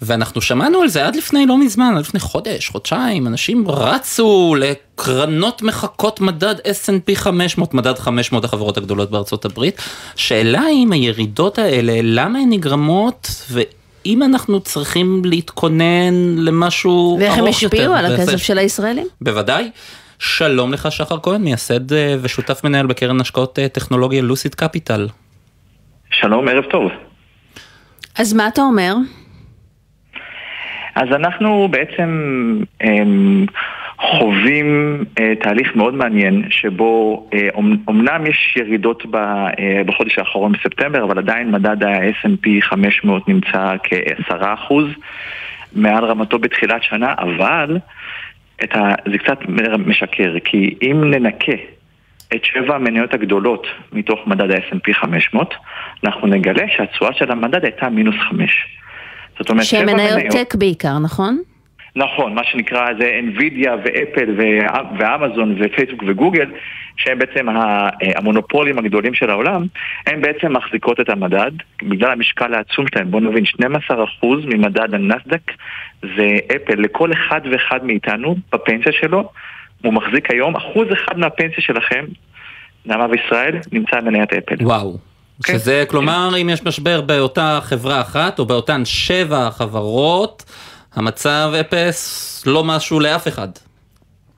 [0.02, 5.62] ואנחנו שמענו על זה עד לפני לא מזמן, עד לפני חודש, חודשיים, אנשים רצו לקרנות
[5.62, 9.82] מחקות מדד S&P 500, מדד 500 החברות הגדולות בארצות הברית.
[10.16, 17.62] שאלה אם הירידות האלה, למה הן נגרמות, ואם אנחנו צריכים להתכונן למשהו ואיך הם ארוך
[17.62, 17.76] יותר.
[17.76, 19.06] השפיעו על הכסף של הישראלים?
[19.20, 19.70] בוודאי.
[20.18, 25.08] שלום לך שחר כהן, מייסד אה, ושותף מנהל בקרן השקעות אה, טכנולוגיה לוסיד קפיטל.
[26.10, 26.90] שלום, ערב טוב.
[28.18, 28.94] אז מה אתה אומר?
[30.94, 32.08] אז אנחנו בעצם
[32.84, 33.46] אמ,
[33.98, 40.52] חווים אה, תהליך מאוד מעניין שבו אה, אומ- אומנם יש ירידות ב, אה, בחודש האחרון
[40.52, 44.74] בספטמבר, אבל עדיין מדד ה-S&P 500 נמצא כ-10%
[45.72, 47.78] מעל רמתו בתחילת שנה, אבל
[48.74, 48.78] ה,
[49.10, 49.38] זה קצת
[49.86, 51.52] משקר, כי אם ננקה
[52.34, 55.54] את שבע המניות הגדולות מתוך מדד ה-S&P 500,
[56.04, 58.66] אנחנו נגלה שהתשואה של המדד הייתה מינוס 5.
[59.42, 60.34] זאת אומרת, שבע מניות מניות...
[60.36, 61.42] טק בעיקר, נכון?
[61.96, 64.34] נכון, מה שנקרא זה NVIDIA ואפל
[64.98, 66.50] ואמזון ופייסבוק וגוגל,
[66.96, 67.46] שהם בעצם
[68.16, 69.66] המונופולים הגדולים של העולם,
[70.06, 71.50] הן בעצם מחזיקות את המדד,
[71.82, 73.10] בגלל המשקל העצום שלהם.
[73.10, 75.52] בואו נבין, 12% ממדד הנסדק
[76.02, 76.80] זה אפל.
[76.80, 79.30] לכל אחד ואחד מאיתנו בפנסיה שלו,
[79.82, 82.04] הוא מחזיק היום אחוז אחד מהפנסיה שלכם,
[82.86, 84.56] נעמה וישראל, נמצא במניית אפל.
[84.60, 85.11] וואו.
[85.44, 85.52] כן.
[85.52, 90.44] שזה, כלומר, אם יש משבר באותה חברה אחת, או באותן שבע חברות,
[90.94, 93.48] המצב אפס, לא משהו לאף אחד.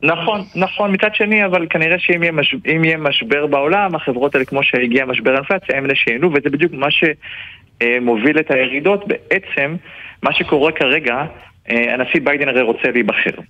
[0.02, 2.54] נכון, נכון, מצד שני, אבל כנראה שאם יהיה, מש...
[2.64, 6.86] יהיה משבר בעולם, החברות האלה, כמו שהגיע משבר האינפלציה, הם אלה שייהנו, וזה בדיוק מה
[6.90, 9.04] שמוביל את הירידות.
[9.08, 9.76] בעצם,
[10.22, 11.14] מה שקורה כרגע,
[11.70, 13.40] אה, הנשיא ביידן הרי רוצה להיבחר.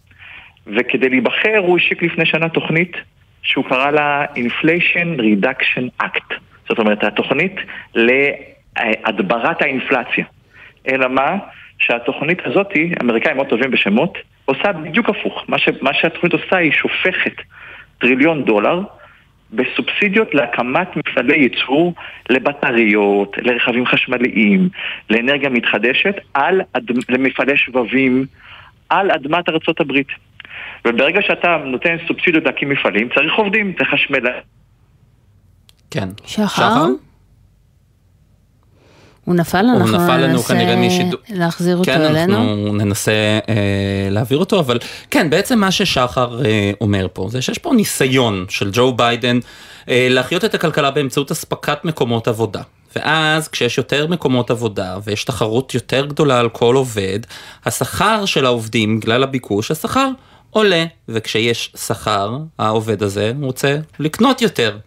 [0.67, 2.97] וכדי להיבחר הוא השיק לפני שנה תוכנית
[3.43, 6.35] שהוא קרא לה Inflation Reduction Act.
[6.69, 7.57] זאת אומרת, התוכנית
[7.95, 10.25] להדברת האינפלציה.
[10.89, 11.37] אלא מה?
[11.79, 15.45] שהתוכנית הזאת, האמריקאים מאוד טובים בשמות, עושה בדיוק הפוך.
[15.49, 17.35] מה, ש, מה שהתוכנית עושה היא שופכת
[17.99, 18.81] טריליון דולר
[19.53, 21.95] בסובסידיות להקמת מפעלי ייצור
[22.31, 24.69] לבטריות, לרכבים חשמליים,
[25.11, 26.61] לאנרגיה מתחדשת, על.
[27.09, 28.25] למפעלי שבבים,
[28.89, 30.09] על אדמת ארצות הברית.
[30.87, 34.19] וברגע שאתה נותן סובסידיות להקים מפעלים, צריך עובדים, צריך חשמל...
[35.95, 36.09] כן.
[36.27, 36.87] שחר?
[39.25, 41.21] הוא נפל, הוא אנחנו נפל לנו ננסה כנראה משידור.
[41.29, 42.35] להחזיר אותו כן, אלינו.
[42.35, 43.13] אנחנו ננסה
[43.49, 44.79] אה, להעביר אותו, אבל
[45.11, 49.39] כן, בעצם מה ששחר אה, אומר פה, זה שיש פה ניסיון של ג'ו ביידן
[49.89, 52.63] אה, להחיות את הכלכלה באמצעות אספקת מקומות עבודה.
[52.97, 57.21] ואז כשיש יותר מקומות עבודה ויש תחרות יותר גדולה על כל עובד,
[57.65, 60.11] השכר של העובדים, בגלל הביקוש, השכר
[60.51, 64.79] עולה, וכשיש שכר, העובד הזה רוצה לקנות יותר,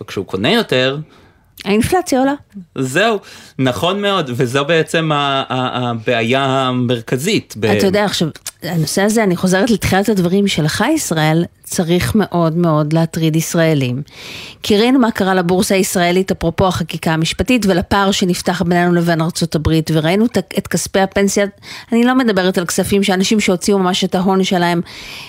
[0.00, 0.98] וכשהוא קונה יותר,
[1.64, 2.34] האינפלציה עולה.
[2.78, 3.18] זהו,
[3.58, 7.54] נכון מאוד, וזו בעצם הבעיה המרכזית.
[7.60, 8.28] ב- אתה יודע, עכשיו,
[8.66, 14.02] הנושא הזה, אני חוזרת לתחילת הדברים שלך, ישראל, צריך מאוד מאוד להטריד ישראלים.
[14.62, 19.90] כי ראינו מה קרה לבורסה הישראלית, אפרופו החקיקה המשפטית, ולפער שנפתח בינינו לבין ארצות הברית,
[19.94, 21.46] וראינו את- כספי הפנסיה,
[21.92, 24.80] אני לא מדברת על כספים שאנשים שהוציאו ממש את ההון שלהם,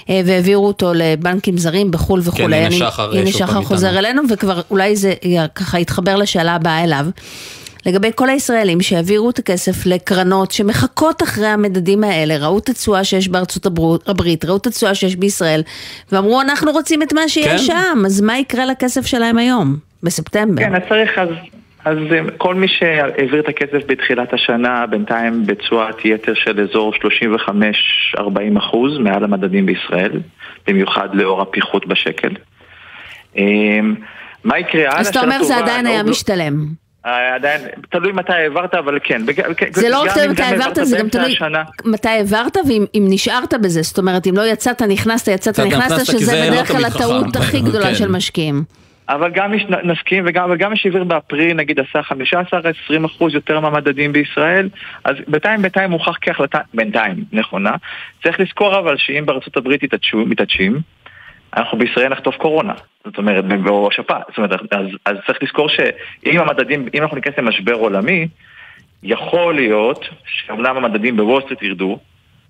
[0.10, 2.58] אה, והעבירו אותו לבנקים זרים בחו"ל וכולי.
[2.58, 3.63] כן, הנה שחר, הנה שוב פעם שחר.
[3.63, 5.13] חוזר אלינו, וכבר אולי זה
[5.56, 7.06] ככה יתחבר לשאלה הבאה אליו.
[7.88, 13.30] לגבי כל הישראלים שהעבירו את הכסף לקרנות שמחכות אחרי המדדים האלה, ראו את התשואה שיש
[13.30, 13.65] בארצות
[14.08, 15.62] הברית, ראו את התשואה שיש בישראל,
[16.12, 17.58] ואמרו אנחנו רוצים את מה שיש כן.
[17.58, 20.62] שם, אז מה יקרה לכסף שלהם היום, בספטמבר?
[20.62, 21.30] כן, אז צריך, אז,
[21.86, 26.93] אז אה, כל מי שהעביר את הכסף בתחילת השנה, בינתיים בתשואת יתר של אזור
[28.17, 28.19] 35-40
[28.58, 30.19] אחוז מעל המדדים בישראל,
[30.67, 32.32] במיוחד לאור הפיחות בשקל.
[33.38, 33.43] אה,
[34.43, 35.00] מה יקרה הלאה?
[35.00, 36.87] אז אתה אומר זה עדיין לא- היה לא- משתלם.
[37.08, 39.26] אה, עדיין, תלוי מתי העברת, אבל כן.
[39.26, 41.36] בג- זה לא רק תלוי מתי העברת, זה גם תלוי.
[41.86, 46.17] מתי העברת ואם אם נשארת בזה, זאת אומרת אם לא יצאת, נכנסת, יצאת, נכנסת, שזה
[46.26, 46.86] זה לא בדרך כלל.
[46.86, 47.96] הטעות הכי גדולה כן.
[47.96, 48.63] של משקיעים.
[49.10, 54.13] אבל גם מי שנסכים וגם, וגם מי שהעביר באפריל נגיד עשה 15-20 אחוז יותר מהמדדים
[54.13, 54.70] בישראל
[55.04, 57.72] אז בינתיים בינתיים מוכח כהחלטה, בינתיים, נכונה
[58.24, 59.82] צריך לזכור אבל שאם בארצות הברית
[60.13, 60.80] מתעטשים
[61.54, 62.74] אנחנו בישראל נחטוף קורונה,
[63.06, 67.38] זאת אומרת, או שפעת, זאת אומרת, אז, אז צריך לזכור שאם המדדים, אם אנחנו ניכנס
[67.38, 68.28] למשבר עולמי,
[69.04, 72.00] יכול להיות שאומנם המדדים בוול סטריט ירדו,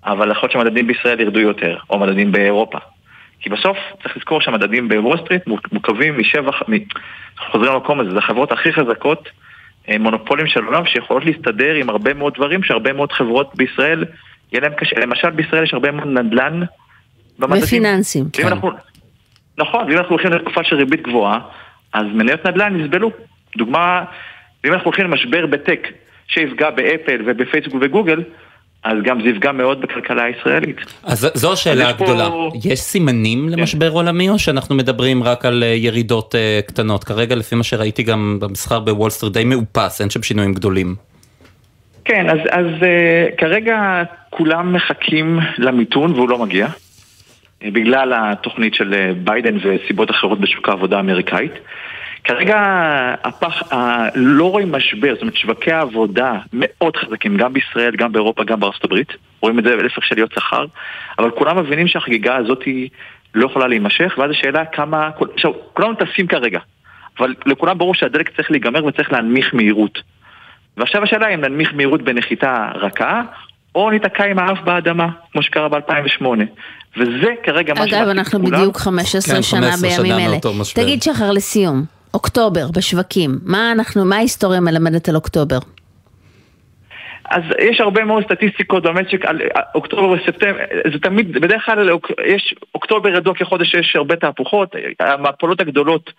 [0.06, 2.78] אבל יכול להיות שהמדדים בישראל ירדו יותר, או מדדים באירופה.
[3.40, 6.74] כי בסוף צריך לזכור שהמדדים בוול סטריט מורכבים משבע, מ...
[7.52, 9.30] חוזרים למקום הזה, זה החברות הכי חזקות,
[9.90, 14.06] אה, מונופולים של עולם שיכולות להסתדר עם הרבה מאוד דברים שהרבה מאוד חברות בישראל,
[14.52, 15.00] יהיה להם קשה.
[15.00, 16.62] למשל בישראל יש הרבה מאוד נדל"ן
[17.40, 17.64] במדדים.
[17.64, 18.26] ופיננסים.
[18.34, 18.48] כן.
[18.48, 18.72] אנחנו,
[19.58, 21.40] נכון, ואם אנחנו הולכים לתקופה של ריבית גבוהה,
[21.94, 23.12] אז מניות נדל"ן יסבלו.
[23.58, 24.04] דוגמה,
[24.64, 25.88] ואם אנחנו הולכים למשבר בטק
[26.28, 28.24] שיפגע באפל ובפייסבוק וגוגל,
[28.84, 30.78] אז גם זה יפגע מאוד בכלכלה הישראלית.
[31.04, 32.30] אז זו השאלה הגדולה.
[32.30, 32.52] פה...
[32.64, 33.60] יש סימנים כן.
[33.60, 37.04] למשבר עולמי או שאנחנו מדברים רק על אה, ירידות אה, קטנות?
[37.04, 40.96] כרגע לפי מה שראיתי גם במסחר בוול סטריט די מאופס, אין שם שינויים גדולים.
[42.06, 46.68] כן, אז, אז אה, כרגע כולם מחכים למיתון והוא לא מגיע.
[47.64, 51.52] בגלל התוכנית של ביידן וסיבות אחרות בשוק העבודה האמריקאית.
[52.24, 52.60] כרגע
[53.24, 58.44] הפח, ה, לא רואים משבר, זאת אומרת שווקי העבודה מאוד חזקים, גם בישראל, גם באירופה,
[58.44, 59.14] גם בארצות הברית.
[59.42, 60.66] רואים את זה להפך של להיות שכר,
[61.20, 62.90] אבל כולם מבינים שהחגיגה הזאת היא
[63.36, 65.10] לא יכולה להימשך, ואז השאלה כמה...
[65.34, 66.60] עכשיו, כולנו טסים כרגע,
[67.20, 70.02] אבל לכולם ברור שהדלק צריך להיגמר וצריך להנמיך מהירות.
[70.78, 73.22] ועכשיו השאלה אם ננמיך מהירות בנחיתה רכה,
[73.76, 76.26] או ניתקע עם האף באדמה, כמו שקרה ב-2008.
[76.98, 78.02] וזה כרגע מה כולם.
[78.02, 80.38] אגב, אנחנו בדיוק 15 כן, שנה בימים אלה.
[80.76, 81.84] תגיד שחר, לסיום,
[82.14, 85.58] אוקטובר בשווקים, מה אנחנו, מה ההיסטוריה מלמדת על אוקטובר?
[87.30, 89.42] אז יש הרבה מאוד סטטיסטיקות במשק על
[89.76, 90.60] אוקטובר וספטמבר,
[90.94, 91.90] זה תמיד, בדרך כלל
[92.26, 96.12] יש, אוקטובר ידוע כחודש שיש הרבה תהפוכות, המפולות הגדולות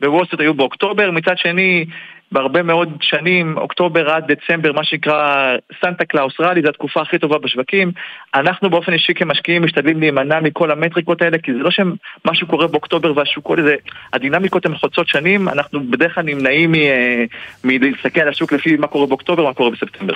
[0.00, 1.84] בווסט היו באוקטובר, מצד שני
[2.32, 7.38] בהרבה מאוד שנים, אוקטובר עד דצמבר, מה שנקרא Santa Claus rally, זו התקופה הכי טובה
[7.38, 7.92] בשווקים.
[8.34, 13.12] אנחנו באופן אישי כמשקיעים משתדלים להימנע מכל המטריקות האלה, כי זה לא שמשהו קורה באוקטובר
[13.16, 13.74] והשוק עולה, זה...
[14.12, 17.24] הדינמיקות הן חוצות שנים, אנחנו בדרך כלל נמנעים אה,
[17.64, 20.14] מלהסתכל על השוק לפי מה קורה באוקטובר ומה קורה בספטמבר.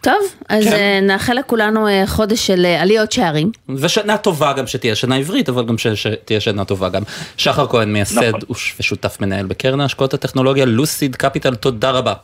[0.00, 0.72] טוב, אז כן.
[0.72, 3.50] אה, נאחל לכולנו אה, חודש של אה, עליות שערים.
[3.76, 7.02] ושנה טובה גם שתהיה שנה עברית, אבל גם שתהיה שנה טובה גם.
[7.36, 8.56] שחר כהן מייסד נכון.
[8.80, 12.14] ושותף מנהל בקרן ההשקעות הטכנולוגיה לוסיד קפיטל, תודה רבה.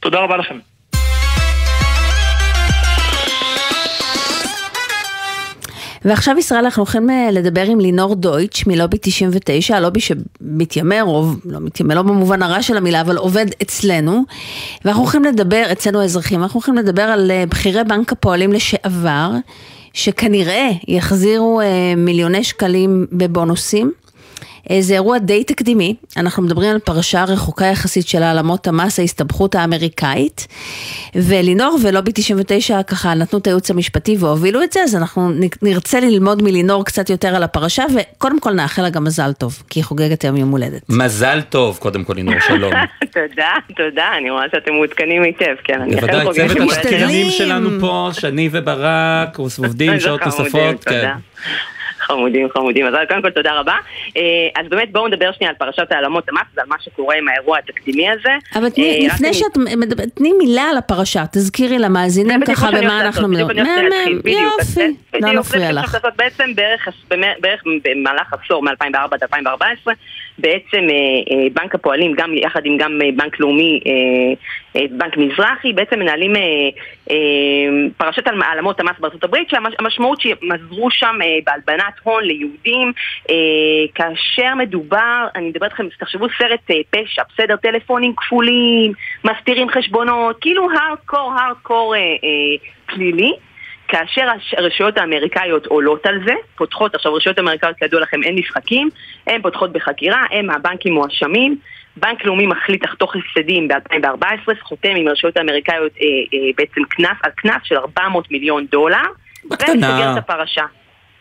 [0.00, 0.58] תודה רבה לכם.
[6.04, 11.60] ועכשיו ישראל אנחנו הולכים אה, לדבר עם לינור דויטש מלובי 99, הלובי שמתיימר, או לא
[11.60, 14.22] מתיימר, לא במובן הרע של המילה, אבל עובד אצלנו.
[14.84, 19.30] ואנחנו הולכים לדבר, אצלנו האזרחים, אנחנו הולכים לדבר על אה, בכירי בנק הפועלים לשעבר,
[19.92, 23.92] שכנראה יחזירו אה, מיליוני שקלים בבונוסים.
[24.80, 30.46] זה אירוע די תקדימי, אנחנו מדברים על פרשה רחוקה יחסית של העלמות המס, ההסתבכות האמריקאית,
[31.14, 35.30] ולינור ולובי 99 ככה נתנו את הייעוץ המשפטי והובילו את זה, אז אנחנו
[35.62, 39.78] נרצה ללמוד מלינור קצת יותר על הפרשה, וקודם כל נאחל לה גם מזל טוב, כי
[39.78, 40.82] היא חוגגת היום יום הולדת.
[40.88, 42.72] מזל טוב, קודם כל לינור, שלום.
[43.14, 46.24] תודה, תודה, אני רואה שאתם מעודכנים היטב, כן, אני אכן חוגגת.
[46.24, 51.10] בוודאי, צוות התחקירנים שלנו פה, שני וברק, עובדים שעות נוספות, כן.
[52.10, 52.86] חמודים, חמודים.
[52.86, 53.76] אז קודם כל תודה רבה.
[54.16, 54.22] אה,
[54.56, 58.10] אז באמת בואו נדבר שנייה על פרשת העלמות המס ועל מה שקורה עם האירוע התקדימי
[58.10, 58.30] הזה.
[58.54, 63.28] אבל תני, אה, לפני שאת מדברת, תני מילה על הפרשה, תזכירי למאזינים ככה במה אנחנו
[63.28, 63.66] מדברים.
[64.24, 65.96] יופי, לא נפריע לך.
[66.16, 66.88] בעצם בערך
[67.84, 69.94] במהלך עשור, מ-2004 עד 2014,
[70.40, 73.80] בעצם אה, אה, בנק הפועלים, גם יחד עם גם אה, בנק לאומי,
[74.90, 76.32] בנק מזרחי, בעצם מנהלים
[77.96, 82.92] פרשת העלמות המס בארצות הברית, שהמשמעות שהם עזרו שם בהלבנת הון ליהודים,
[83.94, 86.60] כאשר מדובר, אני מדברת איתכם, תחשבו סרט
[86.90, 88.92] פשע, בסדר, טלפונים כפולים,
[89.24, 91.94] מסתירים חשבונות, כאילו הארדקור, הארדקור
[92.86, 93.32] פלילי.
[93.90, 98.88] כאשר הרשויות האמריקאיות עולות על זה, פותחות, עכשיו רשויות האמריקאיות כידוע לכם אין משחקים,
[99.26, 101.56] הן פותחות בחקירה, הם הבנקים מואשמים,
[101.96, 107.30] בנק לאומי מחליט לחתוך הפסדים ב-2014, חותם עם הרשויות האמריקאיות אה, אה, בעצם קנס על
[107.36, 109.02] קנס של 400 מיליון דולר,
[109.44, 110.64] וסוגר את הפרשה.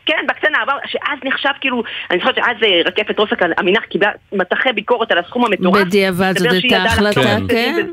[0.10, 4.70] כן, בקטנה, אבל שאז נחשב כאילו, אני זוכרת שאז אה, רקפת רוסק עמינח קיבלה מטחי
[4.74, 5.88] ביקורת על הסכום המטורף.
[5.88, 7.84] בדיעבד זאת הייתה החלטה, כן.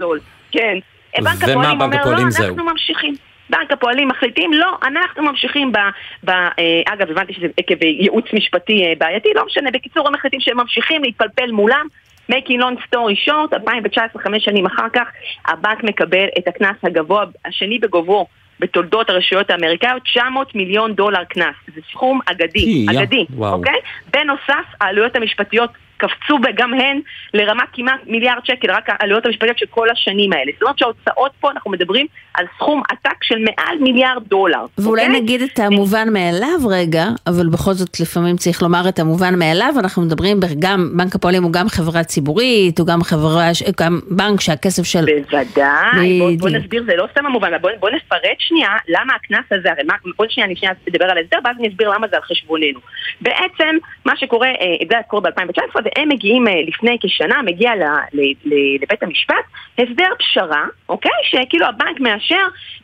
[0.51, 0.79] כן.
[1.23, 3.15] בנק הפועלים אומר, לא, אנחנו ממשיכים.
[3.51, 5.77] בנק הפועלים מחליטים, לא, אנחנו ממשיכים ב...
[6.25, 6.53] ב אה,
[6.87, 11.03] אגב, הבנתי שזה עקב ייעוץ משפטי אה, בעייתי, לא משנה, בקיצור הם מחליטים שהם ממשיכים
[11.03, 11.87] להתפלפל מולם.
[12.33, 15.09] making long story short, 2019, חמש שנים אחר כך,
[15.45, 18.27] הבנק מקבל את הקנס הגבוה, השני בגובהו
[18.61, 21.55] בתולדות הרשויות האמריקאיות, 900 מיליון דולר קנס.
[21.75, 23.81] זה סכום אגדי, אגדי, אוקיי?
[24.13, 27.01] בנוסף, העלויות המשפטיות קפצו גם הן
[27.35, 30.53] לרמה כמעט מיליארד שקל, רק העלויות המשפטיות של כל השנים האלה.
[30.55, 34.65] זאת אומרת שההוצאות פה, אנחנו מדברים על סכום עתק של מעל מיליארד דולר.
[34.79, 35.21] ואולי אוקיי?
[35.21, 40.03] נגיד את המובן מאליו רגע, אבל בכל זאת לפעמים צריך לומר את המובן מאליו, אנחנו
[40.03, 43.49] מדברים גם, בנק הפועלים הוא גם חברה ציבורית, הוא גם חברה,
[43.81, 45.05] גם בנק שהכסף של...
[45.05, 49.71] בוודאי, בוא, בוא נסביר, זה לא סתם המובן, בוא, בוא נפרט שנייה למה הקנס הזה,
[49.71, 52.23] הרי מה, בוא שנייה, אני שנייה אדבר על ההסדר, ואז אני אסביר למה זה על
[52.23, 52.81] חשבוננו.
[53.21, 58.21] בעצם, מה שקורה, אה, זה קורה ב-2019, והם מגיעים אה, לפני כשנה, מגיע ל, ל,
[58.45, 59.45] ל, לבית המשפט,
[59.79, 61.11] הסדר פשרה, אוקיי?
[61.23, 62.26] שכאילו הבנק מאשר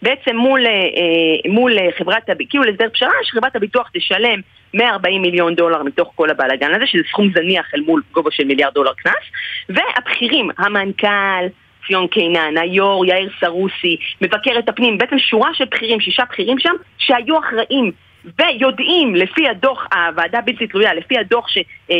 [0.02, 4.40] בעצם מול, אה, מול חברת, כאילו הסדר פשרה, שחברת הביטוח תשלם
[4.74, 8.74] 140 מיליון דולר מתוך כל הבלאגן הזה, שזה סכום זניח אל מול גובה של מיליארד
[8.74, 9.24] דולר קנס,
[9.68, 11.46] והבכירים, המנכ"ל,
[11.86, 17.38] ציון קינן, היו"ר, יאיר סרוסי, מבקרת הפנים, בעצם שורה של בכירים, שישה בכירים שם, שהיו
[17.38, 17.92] אחראים
[18.38, 21.58] ויודעים לפי הדוח, הוועדה בלתי תלויה, לפי הדוח ש,
[21.90, 21.96] אה,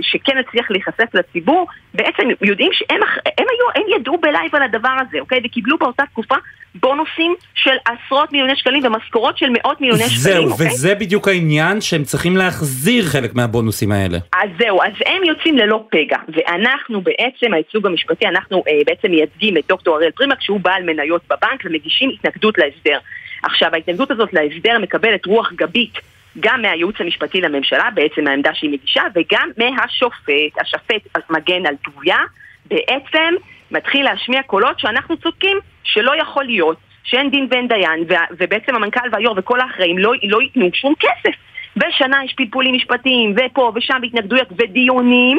[0.00, 3.00] שכן הצליח להיחשף לציבור, בעצם יודעים שהם
[3.38, 5.40] הם היו, הם ידעו בלייב על הדבר הזה, אוקיי?
[5.44, 6.34] וקיבלו באותה תקופה
[6.74, 10.66] בונוסים של עשרות מיליוני שקלים ומשכורות של מאות מיליוני זהו, שקלים, זהו, אוקיי?
[10.66, 14.18] וזה בדיוק העניין שהם צריכים להחזיר חלק מהבונוסים האלה.
[14.32, 19.56] אז זהו, אז הם יוצאים ללא פגע, ואנחנו בעצם, הייצוג המשפטי, אנחנו אה, בעצם מייצגים
[19.56, 22.98] את דוקטור אריאל פרימק, שהוא בעל מניות בבנק, ומגישים התנגדות להסדר.
[23.42, 25.98] עכשיו, ההתנגדות הזאת להסדר מקבלת רוח גבית
[26.40, 32.18] גם מהייעוץ המשפטי לממשלה, בעצם מהעמדה שהיא מגישה, וגם מהשופט, השופט מגן על תבויה,
[32.66, 33.34] בעצם
[33.70, 39.34] מתחיל להשמיע קולות שאנחנו צודקים שלא יכול להיות שאין דין ואין דיין, ובעצם המנכ"ל והיו"ר
[39.36, 41.36] וכל האחראים לא, לא ייתנו שום כסף.
[41.76, 45.38] ושנה יש פלפולים משפטיים, ופה ושם התנגדויות ודיונים,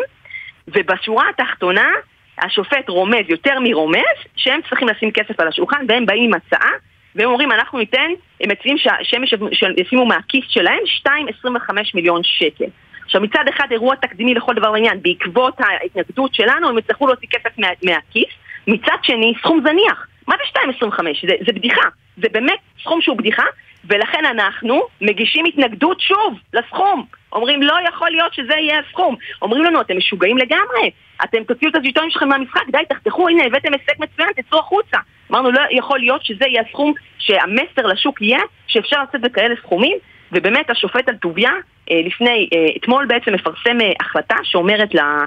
[0.67, 1.91] ובשורה התחתונה
[2.41, 6.71] השופט רומז יותר מרומז שהם צריכים לשים כסף על השולחן והם באים עם הצעה
[7.17, 9.23] והם אומרים אנחנו ניתן, הם מציעים שהם
[9.77, 12.65] ישימו מהכיס שלהם 2.25 מיליון שקל.
[13.05, 17.57] עכשיו מצד אחד אירוע תקדימי לכל דבר ועניין, בעקבות ההתנגדות שלנו הם יצטרכו להוציא כסף
[17.57, 18.29] מה, מהכיס,
[18.67, 20.07] מצד שני סכום זניח.
[20.27, 20.87] מה זה 2.25?
[21.27, 21.81] זה, זה בדיחה,
[22.17, 23.43] זה באמת סכום שהוא בדיחה,
[23.85, 27.05] ולכן אנחנו מגישים התנגדות שוב לסכום.
[27.33, 29.15] אומרים לא יכול להיות שזה יהיה הסכום.
[29.41, 30.91] אומרים לנו אתם משוגעים לגמרי,
[31.23, 34.97] אתם תוציאו את הז'יטונים שלכם מהמשחק, די תחתכו, הנה הבאתם הישג מצוין, תצאו החוצה.
[35.31, 39.97] אמרנו לא יכול להיות שזה יהיה הסכום שהמסר לשוק יהיה שאפשר לצאת בכאלה סכומים
[40.31, 41.51] ובאמת השופט אלטוביה
[41.91, 45.25] אה, לפני, אה, אתמול בעצם מפרסם אה, החלטה שאומרת לה,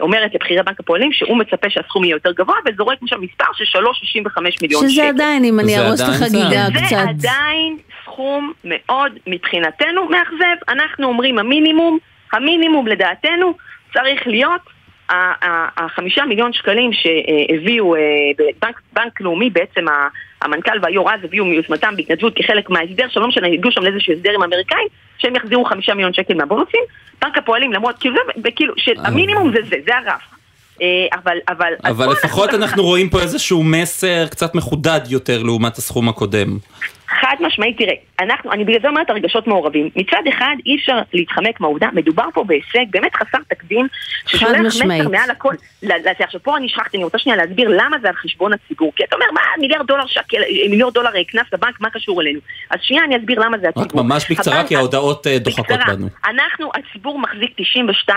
[0.00, 4.40] אומרת לבכירי בנק הפועלים שהוא מצפה שהסכום יהיה יותר גבוה וזורק משם מספר של 3.65
[4.62, 4.90] מיליון שקל.
[4.90, 6.88] שזה עדיין, אם אני ארוס את החגיגה קצת.
[6.88, 10.56] זה עדיין סכום מאוד מבחינתנו מאכזב.
[10.68, 11.98] אנחנו אומרים המינימום,
[12.32, 13.54] המינימום לדעתנו
[13.92, 14.60] צריך להיות
[15.76, 17.94] החמישה מיליון שקלים שהביאו
[18.38, 19.84] בבנק בנק לאומי, בעצם
[20.42, 24.42] המנכ"ל והיו"ר אז הביאו מיוזמתם בהתנדבות כחלק מההסדר, שלא משנה, הגיעו שם לאיזשהו הסדר עם
[24.42, 26.80] האמריקאים, שהם יחזירו חמישה מיליון שקל מהבונוסים.
[27.22, 28.16] בנק הפועלים, למרות, כאילו,
[28.56, 30.22] כאילו, שהמינימום זה זה, זה הרף.
[31.14, 36.58] אבל, אבל, אבל לפחות אנחנו רואים פה איזשהו מסר קצת מחודד יותר לעומת הסכום הקודם.
[37.08, 39.90] חד משמעית, תראה, אנחנו, אני בגלל זה אומרת הרגשות מעורבים.
[39.96, 43.86] מצד אחד, אי אפשר להתחמק מהעובדה, מדובר פה בהישג באמת חסר תקדים,
[44.26, 45.54] ששולח מסר מעל הכל.
[46.18, 48.92] עכשיו פה אני שכחתי, אני רוצה שנייה להסביר למה זה על חשבון הציבור.
[48.96, 50.38] כי אתה אומר, מה, מיליארד דולר שקל,
[50.70, 52.40] מיליארד דולר קנס לבנק, מה קשור אלינו?
[52.70, 53.84] אז שנייה אני אסביר למה זה הציבור.
[53.84, 56.06] רק ממש בקצרה, כי ההודעות דוחקות בנו.
[56.24, 57.56] אנחנו, הציבור מחזיק
[58.10, 58.12] 92%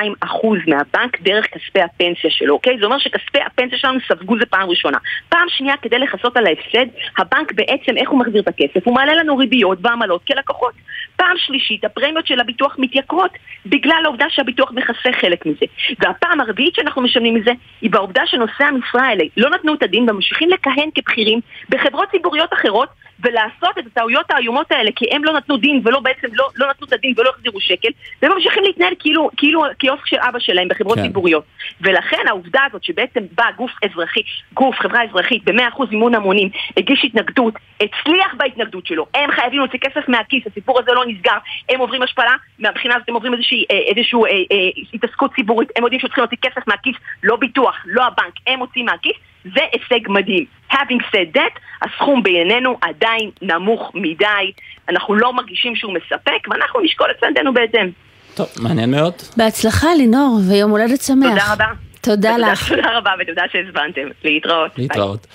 [0.67, 2.77] מהבנק דרך כספי הפנסיה שלו, אוקיי?
[2.79, 4.97] זה אומר שכספי הפנסיה שלנו ספגו זה פעם ראשונה.
[5.29, 6.85] פעם שנייה, כדי לכסות על ההפסד,
[7.17, 8.80] הבנק בעצם, איך הוא מחזיר את הכסף?
[8.85, 10.73] הוא מעלה לנו ריביות ועמלות כלקוחות.
[11.15, 13.31] פעם שלישית, הפרמיות של הביטוח מתייקרות
[13.65, 15.65] בגלל העובדה שהביטוח מכסה חלק מזה.
[15.99, 20.49] והפעם הרביעית שאנחנו משלמים מזה היא בעובדה שנושאי המשרה האלה לא נתנו את הדין וממשיכים
[20.49, 21.39] לכהן כבכירים
[21.69, 22.89] בחברות ציבוריות אחרות
[23.23, 26.87] ולעשות את הטעויות האיומות האלה כי הם לא נתנו דין ולא בעצם לא, לא נתנו
[26.87, 27.89] את הדין ולא החזירו שקל
[28.21, 31.03] והם ממשיכים להתנהל כאילו, כאילו קיוסק של אבא שלהם בחברות כן.
[31.03, 31.43] ציבוריות
[31.81, 34.21] ולכן העובדה הזאת שבעצם בא גוף אזרחי,
[34.53, 40.09] גוף, חברה אזרחית ב-100% מימון המונים הגיש התנגדות, הצליח בהתנגדות שלו הם חייבים להוציא כסף
[40.09, 41.37] מהכיס, הסיפור הזה לא נסגר
[41.69, 45.83] הם עוברים השפלה, מהבחינה הזאת הם עוברים איזושהי אה, איזושהי אה, אה, התעסקות ציבורית הם
[45.83, 50.45] יודעים שצריכים להוציא כסף מהכיס, לא ביטוח, לא הבנק, הם מוציאים מהכיס זה הישג מדהים.
[50.71, 54.51] Having said that, הסכום בעינינו עדיין נמוך מדי,
[54.89, 57.89] אנחנו לא מרגישים שהוא מספק, ואנחנו נשקול את צעדינו בהתאם.
[58.33, 59.13] טוב, מעניין מאוד.
[59.37, 61.29] בהצלחה לינור, ויום הולדת שמח.
[61.29, 61.65] תודה רבה.
[62.01, 62.69] תודה לך.
[62.69, 64.07] תודה רבה ותודה שהזמנתם.
[64.23, 64.71] להתראות.
[64.77, 65.27] להתראות.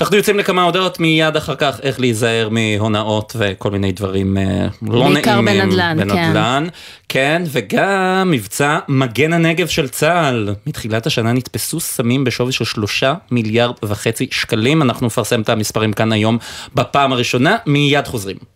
[0.00, 4.36] אנחנו יוצאים לכמה הודעות מיד אחר כך איך להיזהר מהונאות וכל מיני דברים
[4.82, 5.44] לא נעימים.
[5.44, 6.74] בנדל"ן, בנדל"ן, כן.
[7.08, 10.54] כן, וגם מבצע מגן הנגב של צה"ל.
[10.66, 14.82] מתחילת השנה נתפסו סמים בשווי של שלושה מיליארד וחצי שקלים.
[14.82, 16.38] אנחנו נפרסם את המספרים כאן היום
[16.74, 17.56] בפעם הראשונה.
[17.66, 18.55] מיד חוזרים.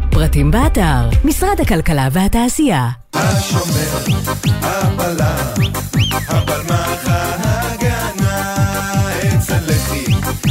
[0.09, 2.89] פרטים באתר, משרד הכלכלה והתעשייה.
[3.13, 3.97] השומר,
[4.61, 5.71] הבלם,
[6.27, 8.53] הבלמח ההגנה,
[9.19, 10.05] אצל לחי,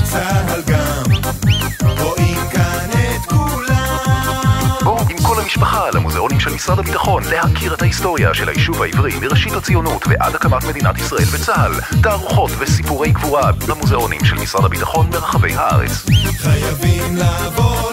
[0.05, 1.03] צהל גם,
[1.99, 4.69] רואים כאן את כולם.
[4.85, 9.53] בואו עם כל המשפחה למוזיאונים של משרד הביטחון להכיר את ההיסטוריה של היישוב העברי מראשית
[9.53, 12.01] הציונות ועד הקמת מדינת ישראל וצה"ל.
[12.03, 16.07] תערוכות וסיפורי גבורה במוזיאונים של משרד הביטחון ברחבי הארץ.
[16.39, 17.93] חייבים לבוא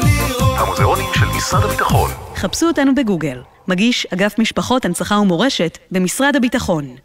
[0.78, 2.12] המוזיאונים של משרד הביטחון.
[2.36, 3.42] חפשו אותנו בגוגל.
[3.68, 6.96] מגיש אגף משפחות, הנצחה ומורשת במשרד הביטחון.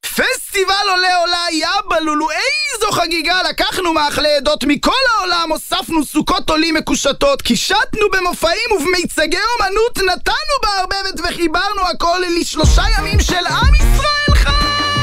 [0.00, 3.42] פסטיבל עולה עולה יאבא לולו, איזו חגיגה!
[3.50, 11.20] לקחנו מאכלי עדות מכל העולם, הוספנו סוכות עולים מקושטות, קישטנו במופעים ובמיצגי אומנות, נתנו בערבבת
[11.20, 14.57] וחיברנו הכל לשלושה ימים של עם ישראל חי!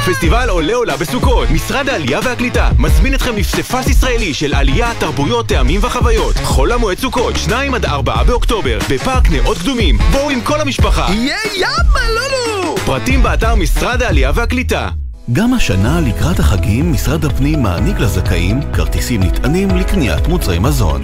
[0.06, 5.80] פסטיבל עולה עולה בסוכות, משרד העלייה והקליטה מזמין אתכם לפסיפס ישראלי של עלייה, תרבויות, טעמים
[5.84, 6.36] וחוויות.
[6.44, 9.98] חול המועד סוכות, 2 עד 4 באוקטובר, בפארק נאות קדומים.
[10.12, 11.08] בואו עם כל המשפחה.
[11.10, 12.76] יהיה יאבא לולו!
[12.86, 14.90] פרטים באתר משרד העלייה והקליטה.
[15.34, 21.04] גם השנה לקראת החגים משרד הפנים מעניק לזכאים כרטיסים נטענים לקניית מוצרי מזון.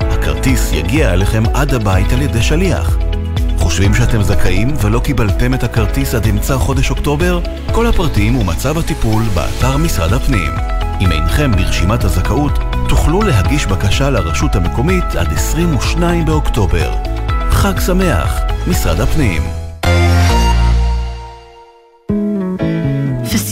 [0.00, 2.96] הכרטיס יגיע אליכם עד הבית על ידי שליח.
[3.64, 7.40] חושבים שאתם זכאים ולא קיבלתם את הכרטיס עד אמצע חודש אוקטובר?
[7.72, 10.52] כל הפרטים ומצב הטיפול באתר משרד הפנים.
[11.00, 12.52] אם אינכם ברשימת הזכאות,
[12.88, 16.92] תוכלו להגיש בקשה לרשות המקומית עד 22 באוקטובר.
[17.50, 19.63] חג שמח, משרד הפנים.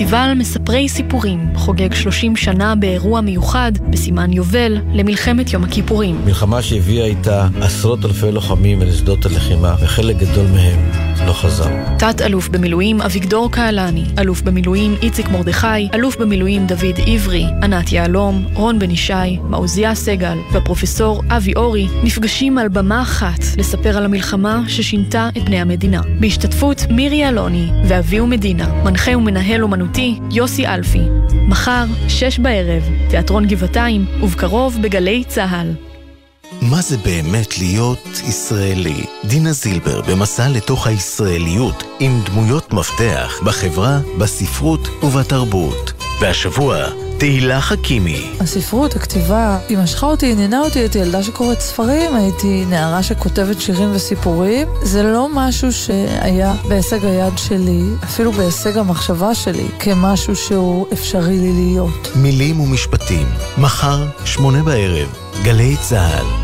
[0.02, 6.20] פסטיבל מספרי סיפורים חוגג 30 שנה באירוע מיוחד בסימן יובל למלחמת יום הכיפורים.
[6.24, 11.68] מלחמה שהביאה איתה עשרות אלפי לוחמים אל שדות הלחימה, וחלק גדול מהם לא חזר.
[11.98, 18.78] תת-אלוף במילואים אביגדור קהלני, אלוף במילואים איציק מרדכי, אלוף במילואים דוד עברי, ענת יהלום, רון
[18.78, 25.28] בן ישי, מעוזיה סגל והפרופסור אבי אורי נפגשים על במה אחת לספר על המלחמה ששינתה
[25.36, 26.00] את בני המדינה.
[26.20, 31.02] בהשתתפות מירי אלוני ואביהו מדינה, מנחה ומנהל אומנותי יוסי אלפי.
[31.48, 35.91] מחר, שש בערב, תיאטרון גבעתיים, ובקרוב בגלי צה"ל.
[36.60, 39.04] מה זה באמת להיות ישראלי?
[39.24, 45.92] דינה זילבר במסע לתוך הישראליות עם דמויות מפתח בחברה, בספרות ובתרבות.
[46.20, 46.84] והשבוע,
[47.18, 48.30] תהילה חכימי.
[48.40, 53.88] הספרות, הכתיבה, היא משכה אותי, עניינה אותי, הייתי ילדה שקוראת ספרים, הייתי נערה שכותבת שירים
[53.94, 54.68] וסיפורים.
[54.82, 61.52] זה לא משהו שהיה בהישג היד שלי, אפילו בהישג המחשבה שלי, כמשהו שהוא אפשרי לי
[61.52, 62.08] להיות.
[62.16, 63.26] מילים ומשפטים,
[63.58, 65.08] מחר, שמונה בערב,
[65.42, 66.41] גלי צה"ל.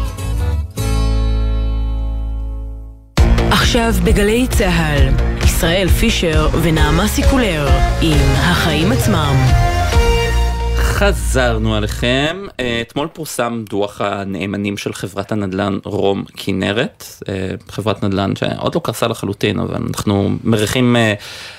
[3.68, 5.08] עכשיו בגלי צה"ל,
[5.44, 7.68] ישראל פישר ונעמה סיקולר
[8.02, 9.36] עם החיים עצמם.
[10.76, 18.36] חזרנו עליכם, אה, אתמול פורסם דוח הנאמנים של חברת הנדל"ן רום כנרת, אה, חברת נדל"ן
[18.36, 21.14] שעוד לא קרסה לחלוטין, אבל אנחנו מריחים אה,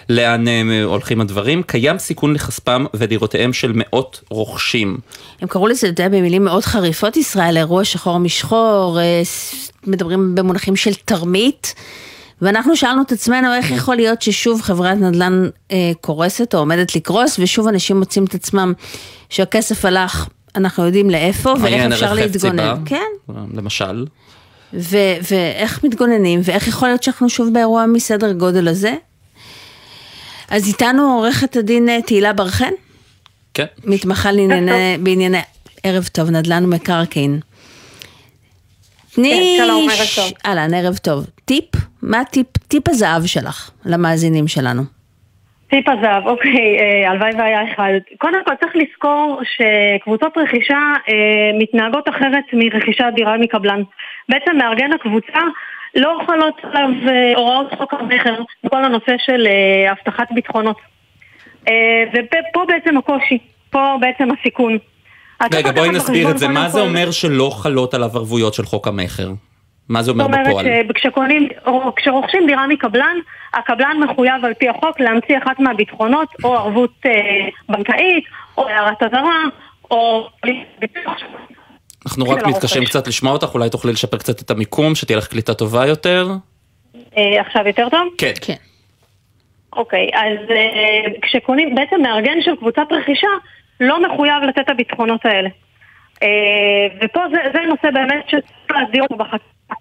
[0.10, 0.46] לאן
[0.84, 4.98] הולכים הדברים, קיים סיכון לכספם ודירותיהם של מאות רוכשים.
[5.42, 9.00] הם קראו לזה, אתה יודע, במילים מאוד חריפות, ישראל, אירוע שחור משחור,
[9.88, 11.76] מדברים במונחים של תרמית.
[12.42, 17.40] ואנחנו שאלנו את עצמנו איך יכול להיות ששוב חברת נדל"ן אה, קורסת או עומדת לקרוס
[17.40, 18.74] ושוב אנשים מוצאים את עצמם
[19.30, 22.76] שהכסף הלך, אנחנו יודעים לאיפה ואיך אפשר להתגונן.
[22.86, 23.34] כן.
[23.54, 24.06] למשל.
[24.74, 28.96] ו- ואיך מתגוננים ואיך יכול להיות שאנחנו שוב באירוע מסדר גודל הזה.
[30.50, 32.74] אז איתנו עורכת הדין תהילה בר חן.
[33.54, 33.66] כן.
[33.84, 35.42] מתמחה לענייני, בענייני
[35.84, 37.40] ערב טוב, נדל"ן ומקרקעין.
[39.16, 39.58] תני...
[39.58, 40.38] כן, שלום, ערב טוב.
[40.46, 41.26] אהלן, ערב טוב.
[41.46, 41.66] טיפ?
[42.02, 44.82] מה טיפ, טיפ הזהב שלך למאזינים שלנו?
[45.70, 47.92] טיפ הזהב, אוקיי, אה, הלוואי והיה אחד.
[48.18, 50.80] קודם כל צריך לזכור שקבוצות רכישה
[51.10, 51.14] אה,
[51.60, 53.82] מתנהגות אחרת מרכישת דירה מקבלן.
[54.30, 55.40] בעצם מארגן הקבוצה
[55.96, 60.78] לא חלות עליו אה, הוראות חוק המכר בכל הנושא של אה, הבטחת ביטחונות.
[61.68, 63.38] אה, ופה בעצם הקושי,
[63.70, 64.78] פה בעצם הסיכון.
[65.54, 66.48] רגע, בואי נסביר את זה.
[66.48, 69.32] מה זה אומר שלא חלות עליו ערבויות של חוק המכר?
[69.90, 70.66] מה זה אומר בפועל?
[71.04, 73.18] זאת אומרת שכשרוכשים דירה מקבלן,
[73.54, 77.12] הקבלן מחויב על פי החוק להמציא אחת מהביטחונות, או ערבות אה,
[77.70, 78.24] בנקאית,
[78.58, 79.44] או הערת אזהרה,
[79.92, 80.30] או...
[82.06, 82.86] אנחנו רק מתקשים.
[82.86, 86.28] קצת לשמוע אותך, אולי תוכלי לשפר קצת את המיקום, שתהיה לך קליטה טובה יותר.
[87.18, 88.08] אה, עכשיו יותר טוב?
[88.18, 88.34] כן.
[88.42, 88.56] כן.
[89.74, 93.28] אוקיי, אז אה, כשקונים, בעצם מארגן של קבוצת רכישה
[93.80, 95.50] לא מחויב לתת את הביטחונות האלה.
[96.24, 99.74] אה, ופה זה, זה נושא באמת שצריך להסדיר אותו בחקיקה.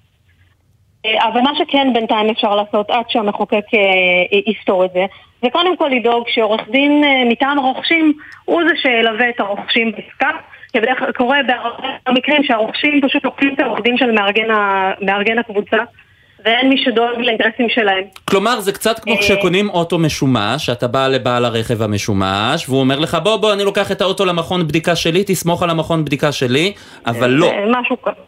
[1.07, 5.07] אה, אבל מה שכן בינתיים אפשר לעשות עד שהמחוקק אה, יסתור את זה,
[5.43, 8.13] זה קודם כל לדאוג שעורך דין מטעם הרוכשים
[8.45, 10.31] הוא זה שילווה את הרוכשים בעסקה.
[10.73, 14.49] כי בדרך כלל קורה בהרבה מקרים שהרוכשים פשוט לוקחים את העורך דין של מארגן,
[15.01, 15.77] מארגן הקבוצה
[16.45, 18.05] ואין מי שדואג לאינטרסים שלהם.
[18.31, 22.99] כלומר, זה קצת כמו אה, כשקונים אוטו משומש, שאתה בא לבעל הרכב המשומש, והוא אומר
[22.99, 26.73] לך, בוא, בוא, אני לוקח את האוטו למכון בדיקה שלי, תסמוך על המכון בדיקה שלי,
[27.07, 27.47] אבל לא.
[27.51, 28.21] אה, משהו כזה.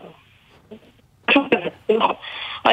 [1.99, 2.15] נכון.
[2.67, 2.73] אה,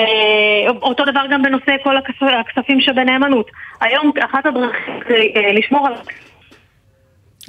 [0.82, 3.48] אותו דבר גם בנושא כל הכס- הכספים שבנאמנות.
[3.82, 5.16] היום אחת הדרכים זה
[5.60, 5.94] לשמור על...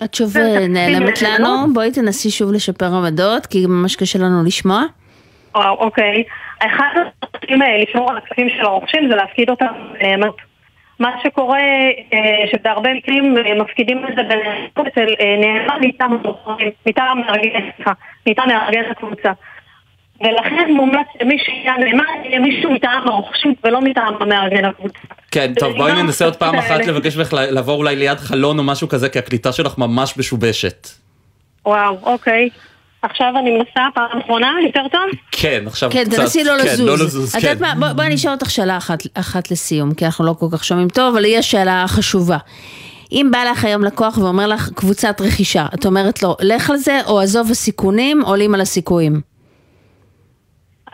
[0.04, 1.22] את שוב זה תקציב נעלמת.
[1.22, 4.82] לנו, בואי תנסי שוב לשפר עמדות, כי ממש קשה לנו לשמוע.
[5.54, 6.24] אוקיי.
[6.58, 10.36] אחד הדרכים אה, לשמור על הכספים של הרוכשים זה להפקיד אותם בנאמנות.
[10.98, 11.58] מה שקורה,
[12.12, 15.06] אה, שבהרבה מקרים אה, מפקידים את זה בנאמנות אצל
[15.40, 17.92] נאמן מטעם הבוחרים, מטעם מארגן, סליחה,
[18.28, 19.32] מטעם מארגן הקבוצה.
[20.20, 24.98] ולכן מומלץ שמי שיהיה נאמן יהיה מישהו מטעם הרוכשים ולא מטעם המארגן הקבוצה.
[25.30, 26.86] כן, טוב, בואי למנוע ננסה עוד פעם אחת.
[26.86, 30.88] לבקש ממך לעבור אולי ליד חלון או משהו כזה, כי הקליטה שלך ממש משובשת.
[31.66, 32.48] וואו, אוקיי.
[33.02, 35.02] עכשיו אני מנסה פעם אחרונה, יותר טוב?
[35.32, 36.16] כן, עכשיו כן, קצת...
[36.16, 36.86] תנסי לא כן, לזוז.
[36.86, 37.48] לא לזוז, את כן.
[37.48, 40.46] יודעת מה, בוא- בואי אני אשאל אותך שאלה אחת, אחת לסיום, כי אנחנו לא כל
[40.52, 42.36] כך שומעים טוב, אבל היא השאלה החשובה.
[43.12, 47.00] אם בא לך היום לקוח ואומר לך קבוצת רכישה, את אומרת לו, לך על זה,
[47.06, 49.20] או עזוב הסיכונים, עולים על הסיכויים.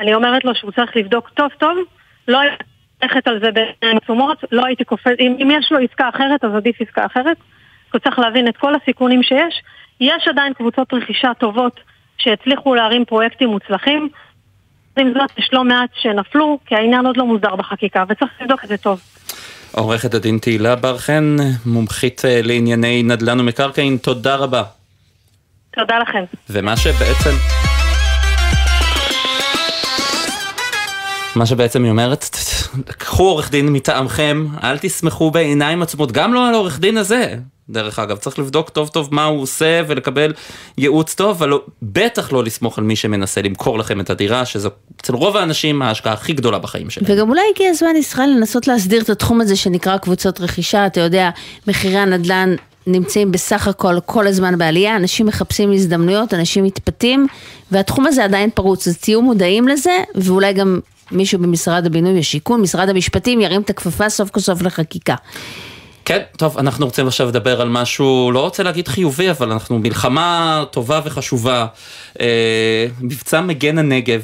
[0.00, 1.78] אני אומרת לו שהוא צריך לבדוק טוב טוב,
[2.28, 2.38] לא
[3.02, 6.50] ללכת על זה בעיניים עצומות, לא הייתי קופץ, אם, אם יש לו עסקה אחרת אז
[6.56, 7.36] עדיף עסקה אחרת,
[7.92, 9.62] הוא צריך להבין את כל הסיכונים שיש.
[10.00, 11.80] יש עדיין קבוצות רכישה טובות
[12.18, 14.08] שהצליחו להרים פרויקטים מוצלחים,
[14.98, 18.68] עם זאת יש לא מעט שנפלו, כי העניין עוד לא מוסדר בחקיקה, וצריך לבדוק את
[18.68, 19.00] זה טוב.
[19.72, 21.36] עורכת הדין תהילה בר חן,
[21.66, 24.62] מומחית אה, לענייני נדל"ן ומקרקעין, תודה רבה.
[25.70, 26.24] תודה לכם.
[26.50, 27.30] ומה שבעצם...
[31.36, 32.24] מה שבעצם היא אומרת,
[32.98, 37.34] קחו עורך דין מטעמכם, אל תסמכו בעיניים עצמות, גם לא על העורך דין הזה.
[37.70, 40.32] דרך אגב, צריך לבדוק טוב טוב מה הוא עושה ולקבל
[40.78, 44.70] ייעוץ טוב, אבל לא- בטח לא לסמוך על מי שמנסה למכור לכם את הדירה, שזו
[45.00, 47.06] אצל רוב האנשים ההשקעה הכי גדולה בחיים שלהם.
[47.10, 51.30] וגם אולי הגיע הזמן ישראל לנסות להסדיר את התחום הזה שנקרא קבוצות רכישה, אתה יודע,
[51.66, 52.54] מחירי הנדל"ן
[52.86, 57.26] נמצאים בסך הכל כל הזמן בעלייה, אנשים מחפשים הזדמנויות, אנשים מתפתים,
[57.70, 60.80] והתחום הזה עדיין פרוץ, אז תהיו מודעים לזה, ואולי גם
[61.12, 65.14] מישהו במשרד הבינוי והשיכון, משרד המשפטים, ירים את הכפפה סוף כל סוף לחקיקה.
[66.04, 70.64] כן, טוב, אנחנו רוצים עכשיו לדבר על משהו, לא רוצה להגיד חיובי, אבל אנחנו מלחמה
[70.70, 71.66] טובה וחשובה.
[72.20, 74.22] אה, מבצע מגן הנגב.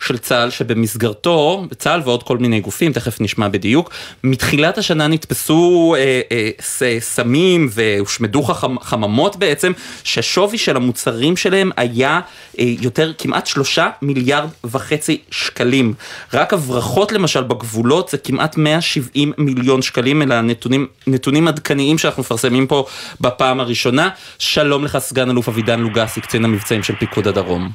[0.00, 3.90] של צה"ל שבמסגרתו, צה"ל ועוד כל מיני גופים, תכף נשמע בדיוק,
[4.24, 9.72] מתחילת השנה נתפסו אה, אה, סמים והושמדו חמ, חממות בעצם,
[10.04, 12.20] שהשווי של המוצרים שלהם היה
[12.58, 15.94] אה, יותר, כמעט שלושה מיליארד וחצי שקלים.
[16.34, 22.66] רק הברחות למשל בגבולות זה כמעט 170 מיליון שקלים, אלה הנתונים נתונים עדכניים שאנחנו מפרסמים
[22.66, 22.86] פה
[23.20, 24.08] בפעם הראשונה.
[24.38, 27.70] שלום לך סגן אלוף אבידן לוגסי, קצין המבצעים של פיקוד הדרום.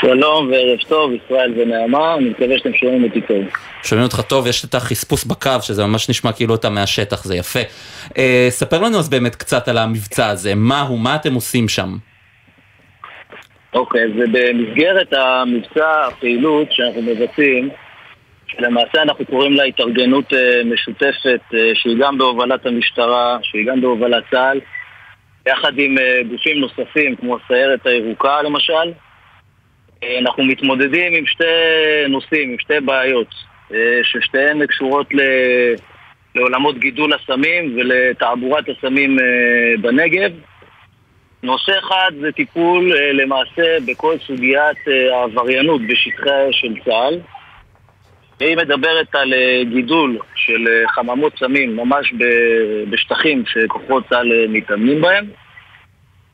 [0.00, 3.44] שלום וערב טוב, ישראל ונעמה, אני מקווה שאתם שומעים אותי טוב.
[3.82, 7.58] שומעים אותך טוב, יש את החספוס בקו, שזה ממש נשמע כאילו אתה מהשטח, זה יפה.
[8.18, 11.96] אה, ספר לנו אז באמת קצת על המבצע הזה, מה הוא, מה אתם עושים שם?
[13.74, 17.70] אוקיי, ובמסגרת המבצע, הפעילות שאנחנו מבצעים,
[18.46, 24.24] שלמעשה אנחנו קוראים לה התארגנות אה, משותפת, אה, שהיא גם בהובלת המשטרה, שהיא גם בהובלת
[24.30, 24.60] צה"ל,
[25.48, 28.92] יחד עם אה, גופים נוספים כמו הסיירת הירוקה למשל.
[30.02, 31.44] אה, אנחנו מתמודדים עם שתי
[32.08, 33.34] נושאים, עם שתי בעיות,
[33.74, 35.20] אה, ששתיהן קשורות ל...
[36.34, 39.24] לעולמות גידול הסמים ולתעבורת הסמים אה,
[39.80, 40.30] בנגב.
[41.42, 44.76] נושא אחד זה טיפול למעשה בכל סוגיית
[45.12, 47.20] העבריינות בשטחי של צה"ל.
[48.40, 49.34] והיא מדברת על
[49.70, 52.12] גידול של חממות סמים ממש
[52.90, 55.24] בשטחים שכוחות צה"ל מתאמנים בהם.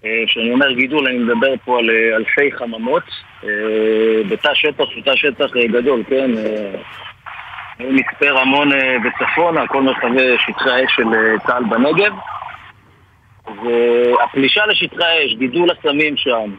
[0.04, 3.02] אה, כשאני אומר גידול, אני מדבר פה על אה, אלפי חממות,
[3.44, 3.48] אה,
[4.28, 6.30] בתא שטח שהוא תא שטח גדול, כן?
[6.36, 6.74] אה,
[7.80, 8.70] מצפה רמון
[9.04, 11.04] וצפונה, כל מרחבי שטחי האש של
[11.46, 12.12] צה"ל בנגב.
[13.46, 16.54] והפלישה לשטחי האש, גידול הסמים שם,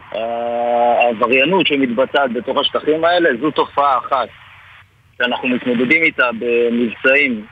[1.00, 4.28] העבריינות שמתבצעת בתוך השטחים האלה, זו תופעה אחת
[5.18, 7.46] שאנחנו מתמודדים איתה במבצעים,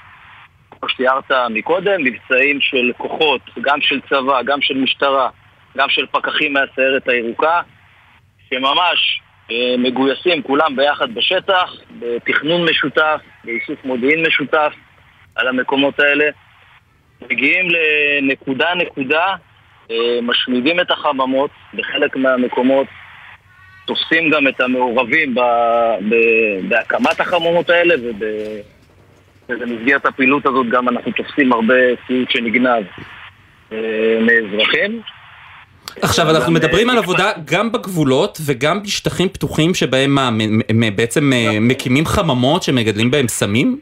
[0.70, 5.28] כמו שתיארת מקודם, מבצעים של כוחות, גם של צבא, גם של משטרה,
[5.77, 7.61] גם של פקחים מהסיירת הירוקה,
[8.51, 9.20] שממש
[9.51, 14.72] אה, מגויסים כולם ביחד בשטח, בתכנון משותף, באיסוף מודיעין משותף
[15.35, 16.25] על המקומות האלה.
[17.31, 19.35] מגיעים לנקודה-נקודה,
[19.91, 22.87] אה, משמידים את החממות בחלק מהמקומות,
[23.87, 25.41] תופסים גם את המעורבים ב,
[26.09, 26.14] ב,
[26.68, 27.95] בהקמת החממות האלה
[29.49, 31.75] ובמסגרת הפעילות הזאת גם אנחנו תופסים הרבה
[32.07, 32.85] ציוד שנגנב
[33.72, 35.01] אה, מאזרחים.
[36.03, 40.30] עכשיו אנחנו מדברים על עבודה גם בגבולות וגם בשטחים פתוחים שבהם מה,
[40.97, 43.78] בעצם אה, מקימים חממות שמגדלים בהם סמים?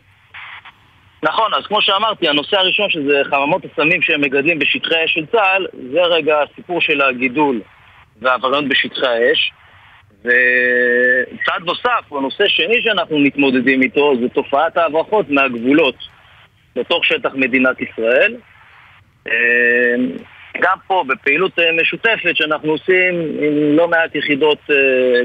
[1.23, 5.67] נכון, אז כמו שאמרתי, הנושא הראשון שזה חממות הסמים שהם מגדלים בשטחי האש של צה"ל,
[5.93, 7.61] זה רגע הסיפור של הגידול
[8.23, 9.53] והעבריינות בשטחי האש.
[10.21, 15.95] וצעד נוסף, או נושא שני שאנחנו מתמודדים איתו, זה תופעת ההברחות מהגבולות
[16.77, 18.37] לתוך שטח מדינת ישראל.
[20.61, 24.77] גם פה, בפעילות אה, משותפת שאנחנו עושים עם לא מעט יחידות, אה,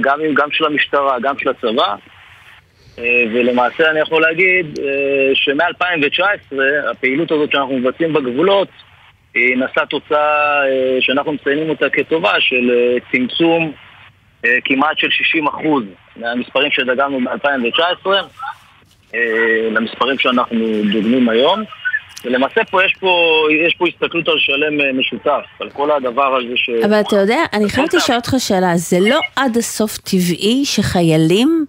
[0.02, 1.96] גם, עם- גם של המשטרה, גם של הצבא,
[3.00, 3.04] אה,
[3.34, 4.86] ולמעשה אני יכול להגיד אה,
[5.34, 6.56] שמ-2019
[6.92, 8.68] הפעילות הזאת שאנחנו מבצעים בגבולות
[9.34, 10.18] היא נשאה תוצאה
[10.68, 12.72] אה, שאנחנו מציינים אותה כטובה של
[13.12, 13.72] צמצום
[14.66, 15.68] כמעט של 60%
[16.16, 18.08] מהמספרים שדגמנו ב-2019
[19.16, 19.20] אה,
[19.72, 20.60] למספרים שאנחנו
[20.92, 21.64] דוגמים היום.
[22.26, 26.54] ולמעשה פה יש פה, יש פה הסתכלות על שלם אה, משותף, על כל הדבר הזה
[26.56, 26.70] ש...
[26.86, 31.66] אבל אתה יודע, אני חייבת לשאול אותך שאלה, זה לא עד הסוף טבעי שחיילים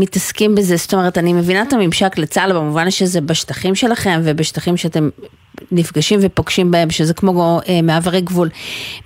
[0.00, 0.76] מתעסקים בזה?
[0.76, 5.08] זאת אומרת, אני מבינה את הממשק לצה"ל במובן שזה בשטחים שלכם ובשטחים שאתם
[5.72, 8.48] נפגשים ופוגשים בהם, שזה כמו אה, מעברי גבול.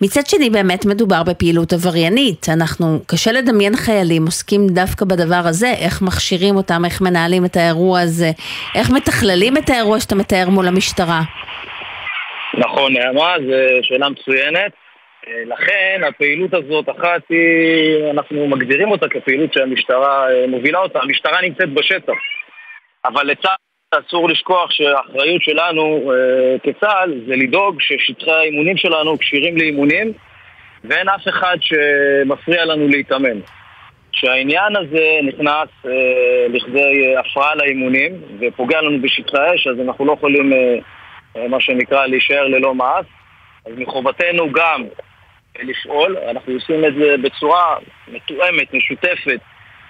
[0.01, 2.47] מצד שני, באמת מדובר בפעילות עבריינית.
[2.49, 8.01] אנחנו, קשה לדמיין חיילים עוסקים דווקא בדבר הזה, איך מכשירים אותם, איך מנהלים את האירוע
[8.01, 8.31] הזה,
[8.75, 11.23] איך מתכללים את האירוע שאתה מתאר מול המשטרה.
[12.59, 14.82] נכון, נעמה, זו שאלה מצוינת.
[15.29, 20.99] אה, לכן הפעילות הזאת, אחת היא, אנחנו מגדירים אותה כפעילות שהמשטרה אה, מובילה אותה.
[21.03, 22.13] המשטרה נמצאת בשטח.
[23.05, 30.13] אבל לצה"ל אסור לשכוח שהאחריות שלנו אה, כצה"ל זה לדאוג ששטחי האימונים שלנו כשירים לאימונים
[30.85, 33.39] ואין אף אחד שמפריע לנו להתאמן.
[34.13, 35.69] כשהעניין הזה נכנס
[36.49, 40.53] לכדי הפרעה לאימונים ופוגע לנו בשטחי האש, אז אנחנו לא יכולים,
[41.49, 43.07] מה שנקרא, להישאר ללא מעש.
[43.67, 44.85] אז מחובתנו גם
[45.61, 47.77] לפעול, אנחנו עושים את זה בצורה
[48.09, 49.41] מתואמת, משותפת,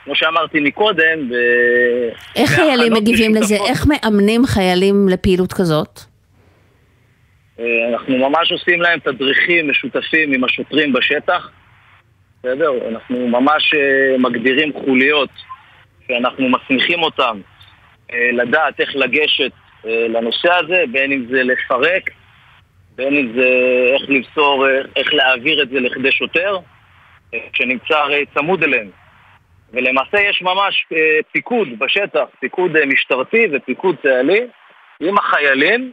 [0.05, 1.29] כמו שאמרתי מקודם.
[1.29, 1.35] ב...
[2.37, 3.55] איך חיילים מגיבים לזה?
[3.55, 3.69] משותפות.
[3.71, 6.01] איך מאמנים חיילים לפעילות כזאת?
[7.61, 11.51] אה, אנחנו ממש עושים להם תדריכים משותפים עם השוטרים בשטח.
[12.39, 12.71] בסדר?
[12.89, 15.31] אנחנו ממש אה, מגדירים חוליות
[16.09, 17.41] שאנחנו מסמיכים אותם
[18.13, 19.53] אה, לדעת איך לגשת
[19.85, 22.11] לנושא הזה, בין אם זה לפרק,
[22.97, 23.49] בין אם זה
[23.95, 24.67] איך למסור,
[24.97, 26.59] איך להעביר את זה לכדי שוטר,
[27.35, 28.91] אה, שנמצא הרי צמוד אליהם.
[29.73, 34.41] ולמעשה יש ממש אה, פיקוד בשטח, פיקוד אה, משטרתי ופיקוד צה"לי
[35.01, 35.93] עם החיילים,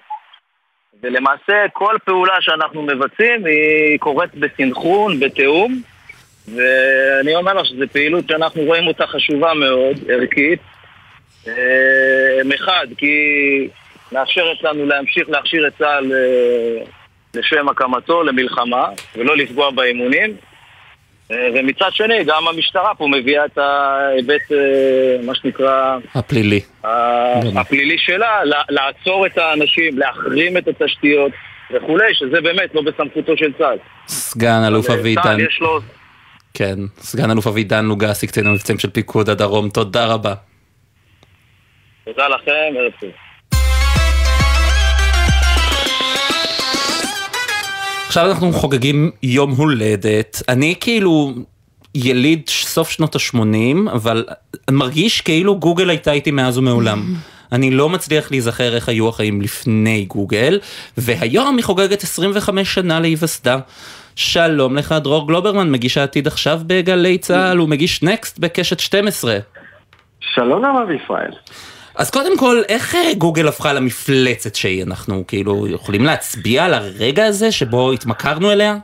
[1.03, 5.81] ולמעשה כל פעולה שאנחנו מבצעים היא קורית בסנכרון, בתיאום,
[6.55, 10.59] ואני אומר לך שזו פעילות שאנחנו רואים אותה חשובה מאוד, ערכית.
[12.45, 13.15] מחד, כי
[14.11, 16.83] מאפשרת לנו להמשיך להכשיר את צה"ל אה,
[17.33, 20.35] לשם הקמתו, למלחמה, ולא לפגוע באימונים.
[21.31, 24.57] אה, ומצד שני, גם המשטרה פה מביאה את ההיבט, אה,
[25.23, 26.61] מה שנקרא, הפלילי.
[26.83, 31.31] ה- הפלילי שלה, לעצור את האנשים, להחרים את התשתיות
[31.73, 33.77] וכולי, שזה באמת לא בסמכותו של צה"ל.
[34.07, 35.79] סגן אלוף אבל אבי צה"ל יש לו...
[36.53, 40.33] כן, סגן אלוף אבי דן לוגסי, קצין המבצעים של פיקוד הדרום, תודה רבה.
[42.05, 43.09] תודה לכם, ערב טוב.
[48.09, 51.33] עכשיו אנחנו חוגגים יום הולדת, אני כאילו
[51.95, 54.25] יליד סוף שנות ה-80, אבל
[54.71, 57.03] מרגיש כאילו גוגל הייתה איתי מאז ומעולם.
[57.51, 60.59] אני לא מצליח להיזכר איך היו החיים לפני גוגל,
[60.97, 63.57] והיום היא חוגגת 25 שנה להיווסדה.
[64.15, 69.37] שלום לך, דרור גלוברמן, מגיש העתיד עכשיו בגלי צה"ל, הוא מגיש נקסט בקשת 12.
[70.19, 71.31] שלום נעמה וישראל.
[71.99, 74.83] אז קודם כל, איך אה, גוגל הפכה למפלצת שהיא?
[74.83, 78.77] אנחנו כאילו יכולים להצביע על הרגע הזה שבו התמכרנו אליה?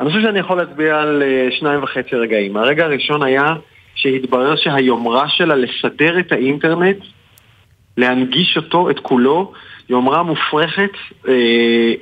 [0.00, 2.56] אני חושב שאני יכול להצביע על אה, שניים וחצי רגעים.
[2.56, 3.54] הרגע הראשון היה
[3.94, 6.96] שהתברר שהיומרה שלה לסדר את האינטרנט,
[7.96, 9.52] להנגיש אותו, את כולו,
[9.88, 10.92] יומרה מופרכת,
[11.28, 11.34] אה,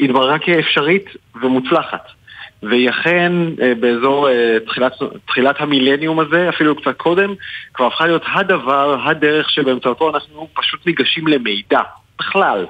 [0.00, 1.06] התבררה כאפשרית
[1.42, 2.15] ומוצלחת.
[2.62, 3.32] והיא אכן
[3.62, 4.92] אה, באזור אה, תחילת,
[5.26, 7.34] תחילת המילניום הזה, אפילו קצת קודם,
[7.74, 11.80] כבר הפכה להיות הדבר, הדרך שבאמצעותו אנחנו פשוט ניגשים למידע,
[12.18, 12.66] בכלל.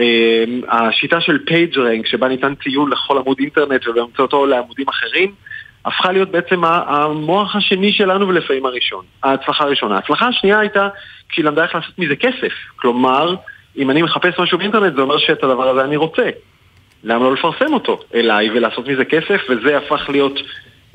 [0.00, 5.32] אה, השיטה של PageRank, שבה ניתן ציון לכל עמוד אינטרנט ובאמצעותו לעמודים אחרים,
[5.84, 9.94] הפכה להיות בעצם המוח השני שלנו ולפעמים הראשון, ההצלחה הראשונה.
[9.94, 10.88] ההצלחה השנייה הייתה
[11.28, 12.52] כשהיא למדה איך לעשות מזה כסף.
[12.76, 13.34] כלומר,
[13.76, 16.30] אם אני מחפש משהו באינטרנט זה אומר שאת הדבר הזה אני רוצה.
[17.04, 20.40] למה לא לפרסם אותו אליי ולעשות מזה כסף, וזה הפך להיות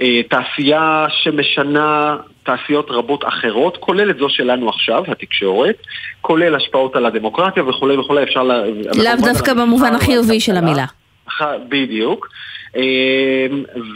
[0.01, 5.75] אה, תעשייה שמשנה תעשיות רבות אחרות, כולל את זו שלנו עכשיו, התקשורת,
[6.21, 8.43] כולל השפעות על הדמוקרטיה וכולי וכולי, אפשר...
[8.43, 8.63] לה-
[9.03, 10.57] לאו דווקא במובן החיובי של.
[10.57, 10.85] המילה.
[11.69, 12.27] בדיוק.
[12.75, 13.47] אה,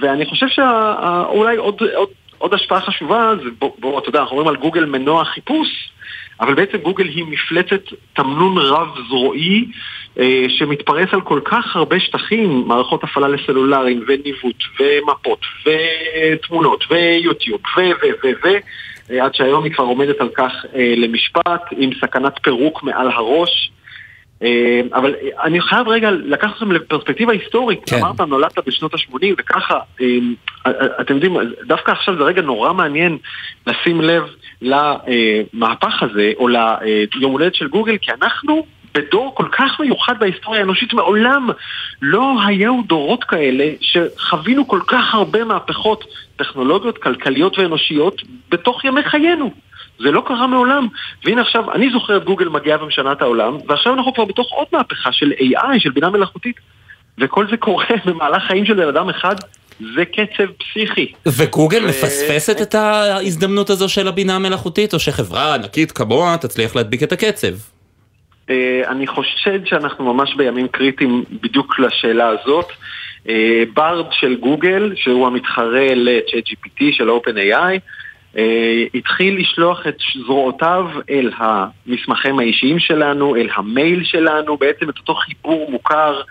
[0.02, 4.48] ואני חושב שאולי עוד, עוד, עוד השפעה חשובה, זה בוא, בוא, אתה יודע, אנחנו אומרים
[4.48, 5.90] על גוגל מנוע חיפוש,
[6.40, 7.82] אבל בעצם גוגל היא מפלצת
[8.14, 9.66] תמנון רב-זרועי
[10.20, 17.82] אה, שמתפרס על כל כך הרבה שטחים, מערכות הפעלה לסלולריים וניווט ומפות ותמונות ויוטיוב ו...
[17.82, 18.08] ו...
[18.24, 18.28] ו...
[18.44, 18.48] ו...
[19.12, 23.72] אה, עד שהיום היא כבר עומדת על כך אה, למשפט עם סכנת פירוק מעל הראש.
[24.44, 27.80] אה, אבל אה, אני חייב רגע לקחת אתכם לפרספקטיבה היסטורית.
[27.86, 27.98] כן.
[27.98, 30.08] אמרת, נולדת בשנות ה-80 וככה, אה,
[30.68, 30.72] אה,
[31.02, 33.18] אתם יודעים, דווקא עכשיו זה רגע נורא מעניין
[33.68, 34.24] לשים לב
[34.62, 40.94] למהפך הזה, או ליום הולדת של גוגל, כי אנחנו בדור כל כך מיוחד בהיסטוריה האנושית,
[40.94, 41.50] מעולם
[42.02, 46.04] לא היו דורות כאלה שחווינו כל כך הרבה מהפכות
[46.36, 49.52] טכנולוגיות, כלכליות ואנושיות בתוך ימי חיינו.
[50.00, 50.88] זה לא קרה מעולם.
[51.26, 54.68] והנה עכשיו, אני זוכר את גוגל מגיעה ומשנה את העולם, ועכשיו אנחנו כבר בתוך עוד
[54.72, 56.56] מהפכה של AI, של בינה מלאכותית,
[57.18, 59.36] וכל זה קורה במהלך חיים של בן אדם אחד.
[59.96, 61.14] זה קצב פסיכי.
[61.28, 67.12] וגוגל מפספסת את ההזדמנות הזו של הבינה המלאכותית, או שחברה ענקית כמוה תצליח להדביק את
[67.12, 67.54] הקצב?
[68.50, 72.66] אה, אני חושד שאנחנו ממש בימים קריטיים בדיוק לשאלה הזאת.
[73.30, 77.78] אה, ברד של גוגל, שהוא המתחרה ל-ChatGPT של OpenAI, אה,
[78.96, 85.72] התחיל לשלוח את זרועותיו אל המסמכים האישיים שלנו, אל המייל שלנו, בעצם את אותו חיבור
[85.72, 86.22] מוכר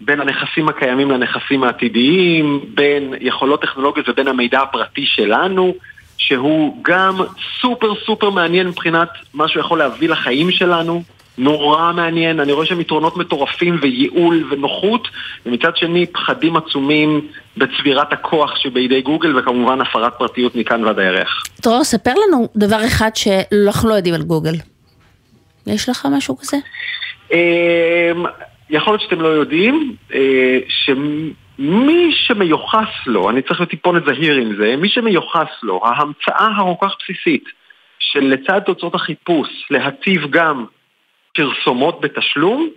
[0.00, 5.74] בין הנכסים הקיימים לנכסים העתידיים, בין יכולות טכנולוגיות ובין המידע הפרטי שלנו,
[6.18, 7.16] שהוא גם
[7.60, 11.02] סופר סופר מעניין מבחינת מה שהוא יכול להביא לחיים שלנו.
[11.38, 15.08] נורא מעניין, אני רואה שם יתרונות מטורפים וייעול ונוחות,
[15.46, 21.42] ומצד שני פחדים עצומים בצבירת הכוח שבידי גוגל, וכמובן הפרת פרטיות מכאן ועד הירח.
[21.62, 24.54] דרור, ספר לנו דבר אחד שאנחנו לא יודעים על גוגל.
[25.66, 26.56] יש לך משהו כזה?
[27.32, 28.24] אמ,
[28.70, 34.56] יכול להיות שאתם לא יודעים, אה, שמי שמיוחס לו, אני צריך להיות טיפונת זהיר עם
[34.56, 37.44] זה, מי שמיוחס לו, ההמצאה הכל כך בסיסית,
[37.98, 40.64] שלצד תוצאות החיפוש להציב גם
[41.34, 42.68] פרסומות בתשלום,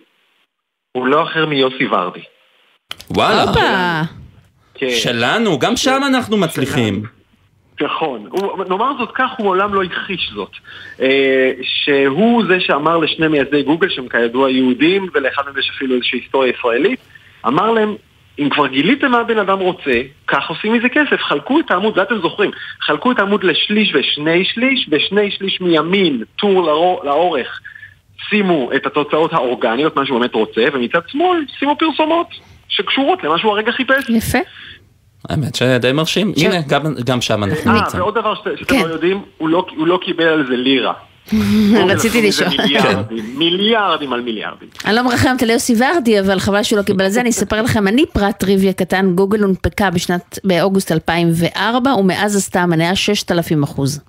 [0.91, 2.19] הוא לא אחר מיוסי ורדי.
[3.09, 4.01] וואלה.
[4.73, 4.89] כן.
[4.89, 7.03] שלנו, גם שם אנחנו מצליחים.
[7.81, 8.25] נכון.
[8.29, 10.51] הוא- נאמר זאת כך, הוא מעולם לא הכחיש זאת.
[11.01, 16.19] אה, שהוא זה שאמר לשני מייסדי גוגל, שהם כידוע יהודים, ולאחד מהם יש אפילו איזושהי
[16.19, 16.99] היסטוריה ישראלית,
[17.47, 17.95] אמר להם,
[18.39, 19.91] אם כבר גיליתם מה הבן אדם רוצה,
[20.27, 21.21] כך עושים מזה כסף.
[21.21, 22.51] חלקו את העמוד, זה אתם זוכרים,
[22.81, 27.61] חלקו את העמוד לשליש ושני שליש, בשני שליש מימין, טור לאור- לאורך,
[28.29, 32.27] שימו את התוצאות האורגניות, מה שהוא באמת רוצה, ומצד שמאל שימו פרסומות
[32.69, 34.09] שקשורות למה שהוא הרגע חיפש.
[34.09, 34.37] יפה.
[35.29, 36.33] האמת שדי מרשים.
[36.37, 38.01] הנה, גם- גם שם אנחנו אה, נמצאים.
[38.03, 40.93] ועוד דבר שאת- שאתם לא יודעים, הוא לא- הוא לא קיבל על זה לירה.
[41.89, 42.49] רציתי לשאול.
[42.49, 44.67] מיליארדים, מיליארדים על מיליארדים.
[44.85, 47.21] אני לא מרחמת על יוסי ורדי, אבל חבל שהוא לא קיבל את זה.
[47.21, 52.95] אני אספר לכם, אני פרט טריוויה קטן, גוגל הונפקה בשנת, באוגוסט 2004, ומאז עשתה המניה
[52.95, 53.99] 6,000 אחוז.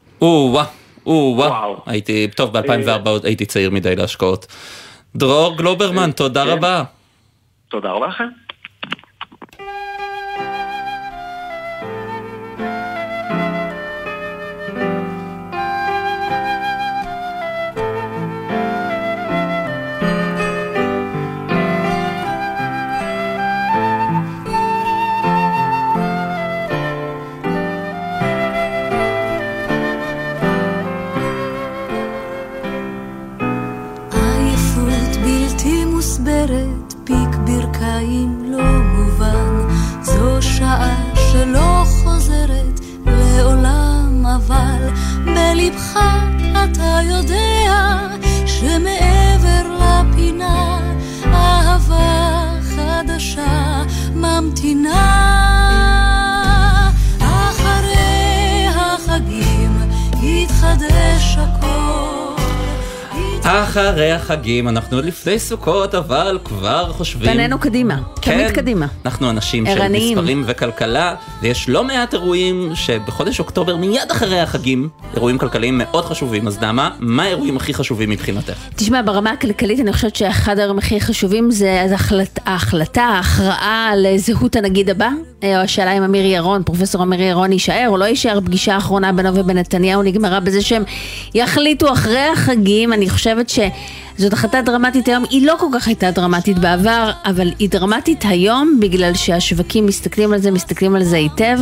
[1.09, 1.81] או-אה, או-אה.
[1.87, 4.47] הייתי, טוב, ב-2004 עוד הייתי צעיר מדי להשקעות.
[5.17, 6.51] דרור גלוברמן, תודה כן.
[6.51, 6.83] רבה.
[7.69, 8.48] תודה רבה לכם.
[44.59, 44.89] אבל
[45.25, 45.99] בלבך
[46.65, 48.09] אתה יודע
[48.47, 50.81] שמעבר לפינה
[51.25, 53.83] אהבה חדשה
[54.15, 55.18] ממתינה.
[63.49, 67.33] אחרי החגים אנחנו עוד לפני סוכות, אבל כבר חושבים...
[67.33, 68.87] פנינו קדימה, תמיד כן, קדימה.
[69.05, 70.19] אנחנו אנשים של ערניים.
[70.19, 76.47] מספרים וכלכלה, ויש לא מעט אירועים שבחודש אוקטובר, מיד אחרי החגים, אירועים כלכליים מאוד חשובים.
[76.47, 78.59] אז נעמה, מה האירועים הכי חשובים מבחינתך?
[78.77, 84.07] תשמע, ברמה הכלכלית אני חושבת שאחד הדברים הכי חשובים זה אז ההחלט, ההחלטה, ההכרעה על
[84.17, 85.09] זהות הנגיד הבא.
[85.43, 88.41] אה, או השאלה אם אמיר ירון, פרופסור אמיר ירון יישאר או לא יישאר.
[88.41, 90.83] פגישה האחרונה בינו ובין נתניהו נגמרה בזה שהם
[91.35, 92.93] יחליטו אחרי החגים.
[92.93, 95.25] אני חושבת שזאת החלטה דרמטית היום.
[95.31, 100.39] היא לא כל כך הייתה דרמטית בעבר, אבל היא דרמטית היום בגלל שהשווקים מסתכלים על
[100.39, 101.59] זה, מסתכלים על זה היטב.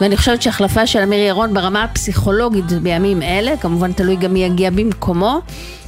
[0.00, 4.70] ואני חושבת שהחלפה של אמיר ירון ברמה הפסיכולוגית בימים אלה, כמובן תלוי גם מי יגיע
[4.70, 5.40] במקומו,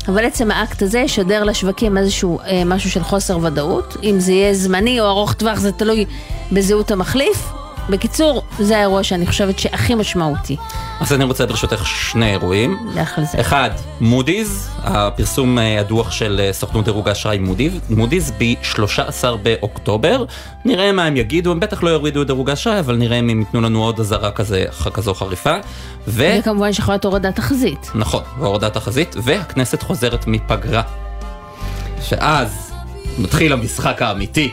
[0.08, 3.96] אבל עצם האקט הזה ישדר לשווקים איזשהו אה, משהו של חוסר ודאות.
[4.02, 6.04] אם זה יהיה זמני או ארוך טווח זה תלוי
[6.52, 7.63] בזהות המחליף.
[7.90, 10.56] בקיצור, זה האירוע שאני חושבת שהכי משמעותי.
[11.00, 12.78] אז אני רוצה ברשותך שני אירועים.
[12.94, 13.40] לך על זה.
[13.40, 13.70] אחד,
[14.00, 20.24] מודי'ס, הפרסום אה, הדוח של אה, סוכנות דירוג האשראי מודי'ס, מודי'ס ב-13 באוקטובר.
[20.64, 23.38] נראה מה הם יגידו, הם בטח לא יורידו את דירוג האשראי, אבל נראה אם הם
[23.40, 24.64] ייתנו לנו עוד אזהרה כזה,
[24.94, 25.54] כזו חריפה.
[26.08, 26.36] ו...
[26.38, 27.90] וכמובן שיכולה להיות הורדת תחזית.
[27.94, 30.82] נכון, והורדת תחזית, והכנסת חוזרת מפגרה.
[32.02, 32.72] שאז
[33.18, 34.52] מתחיל המשחק האמיתי.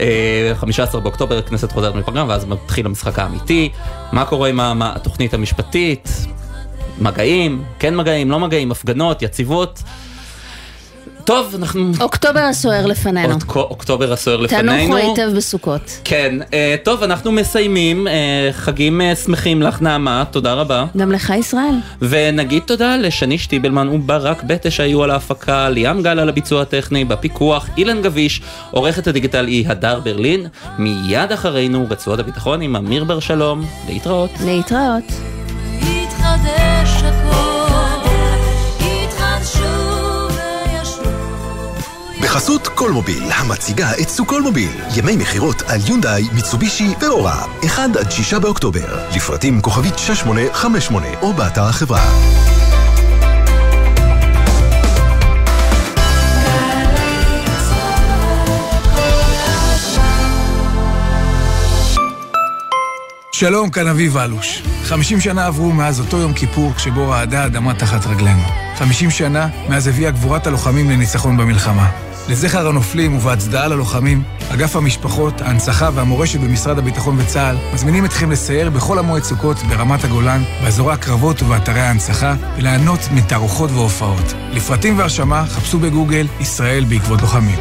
[0.00, 3.70] אה, 15 באוקטובר הכנסת חוזרת מפגרה, ואז מתחיל המשחק האמיתי.
[4.12, 6.08] מה קורה עם התוכנית המשפטית?
[6.98, 9.82] מגעים, כן מגעים, לא מגעים, הפגנות, יציבות.
[11.24, 11.90] טוב, אנחנו...
[12.00, 13.34] אוקטובר הסוער לפנינו.
[13.34, 14.72] אוק- אוקטובר הסוער לפנינו.
[14.72, 16.00] תנוחו היטב בסוכות.
[16.04, 18.08] כן, אה, טוב, אנחנו מסיימים.
[18.08, 18.12] אה,
[18.52, 20.84] חגים אה, שמחים לך, נעמה, תודה רבה.
[20.96, 21.74] גם לך ישראל.
[22.02, 27.68] ונגיד תודה לשני שטיבלמן וברק בטה שהיו על ההפקה, ליאם גל על הביצוע הטכני, בפיקוח,
[27.76, 30.46] אילן גביש, עורכת הדיגיטל היא הדר ברלין.
[30.78, 33.64] מיד אחרינו רצועות הביטחון עם אמיר בר שלום.
[33.88, 34.30] להתראות.
[34.44, 35.04] להתראות.
[35.80, 37.33] יתחדש הכל,
[42.34, 44.70] בחסות קולמוביל, המציגה את סוכולמוביל.
[44.96, 47.44] ימי מכירות על יונדאי, מיצובישי ואורה.
[47.66, 49.08] 1 עד 6 באוקטובר.
[49.16, 52.00] לפרטים כוכבית 6858 או באתר החברה.
[63.32, 64.62] שלום, כאן אביב אלוש.
[64.84, 68.42] 50 שנה עברו מאז אותו יום כיפור כשבו רעדה האדמה תחת רגלינו.
[68.76, 72.13] 50 שנה מאז הביאה גבורת הלוחמים לניצחון במלחמה.
[72.28, 78.98] לזכר הנופלים ובהצדעה ללוחמים, אגף המשפחות, ההנצחה והמורשת במשרד הביטחון וצה"ל מזמינים אתכם לסייר בכל
[78.98, 84.34] המועד סוכות ברמת הגולן, באזורי הקרבות ובאתרי ההנצחה, וליהנות מתערוכות והופעות.
[84.50, 87.58] לפרטים והרשמה חפשו בגוגל ישראל בעקבות לוחמים.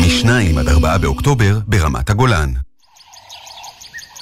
[0.00, 2.52] מ-2 עד 4 באוקטובר ברמת הגולן.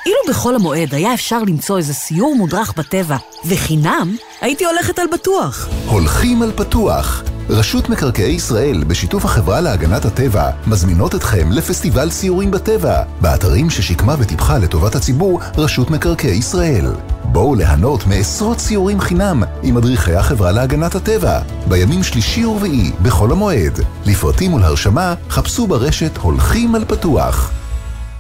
[0.07, 5.69] אילו בחול המועד היה אפשר למצוא איזה סיור מודרך בטבע, וחינם, הייתי הולכת על בטוח.
[5.87, 7.23] הולכים על פתוח.
[7.51, 14.59] רשות מקרקעי ישראל, בשיתוף החברה להגנת הטבע, מזמינות אתכם לפסטיבל סיורים בטבע, באתרים ששיקמה וטיפחה
[14.59, 16.87] לטובת הציבור רשות מקרקעי ישראל.
[17.25, 23.81] בואו ליהנות מעשרות סיורים חינם עם מדריכי החברה להגנת הטבע, בימים שלישי ורביעי, בחול המועד.
[24.07, 27.53] לפרטים ולהרשמה, חפשו ברשת הולכים על פתוח.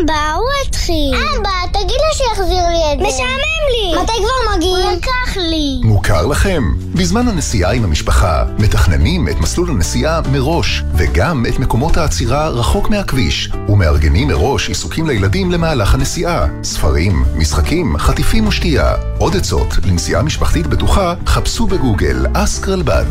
[0.00, 1.14] אמבה, הוא התחיל.
[1.14, 3.06] אמבה, תגיד לו שיחזיר לי את זה.
[3.06, 4.02] משעמם לי.
[4.02, 4.86] מתי כבר מגיעים?
[4.86, 5.80] הוא לקח לי.
[5.84, 6.62] מוכר לכם?
[6.94, 13.50] בזמן הנסיעה עם המשפחה, מתכננים את מסלול הנסיעה מראש, וגם את מקומות העצירה רחוק מהכביש,
[13.68, 16.46] ומארגנים מראש עיסוקים לילדים למהלך הנסיעה.
[16.62, 18.94] ספרים, משחקים, חטיפים ושתייה.
[19.18, 23.06] עוד עצות לנסיעה משפחתית בטוחה, חפשו בגוגל אסק רלב"ד.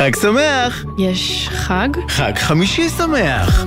[0.00, 0.84] חג שמח!
[0.98, 1.88] יש חג?
[2.08, 3.64] חג חמישי שמח!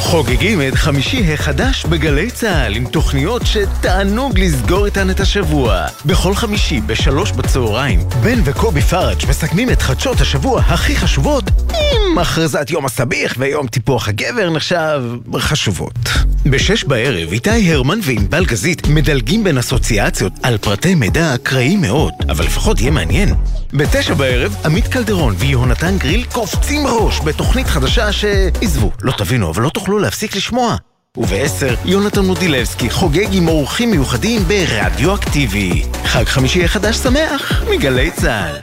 [0.00, 5.86] חוגגים את חמישי החדש בגלי צה"ל עם תוכניות שתענוג לסגור איתן את השבוע.
[6.06, 12.70] בכל חמישי בשלוש בצהריים, בן וקובי פראג' מסכמים את חדשות השבוע הכי חשובות עם הכרזת
[12.70, 15.02] יום הסביח ויום טיפוח הגבר נחשב
[15.38, 16.08] חשובות.
[16.46, 22.44] בשש בערב איתי הרמן וענבל גזית מדלגים בין אסוציאציות על פרטי מידע אקראי מאוד, אבל
[22.44, 23.34] לפחות יהיה מעניין.
[23.72, 28.24] בתשע בערב עמית קלדרון ויהונתן גריל קופצים ראש בתוכנית חדשה ש...
[28.62, 30.76] עזבו, לא תבינו, אבל לא תוכלו להפסיק לשמוע.
[31.16, 35.82] וב-10 יונתן מודילבסקי חוגג עם אורחים מיוחדים ברדיואקטיבי.
[36.04, 38.56] חג חמישי החדש שמח מגלי צה"ל.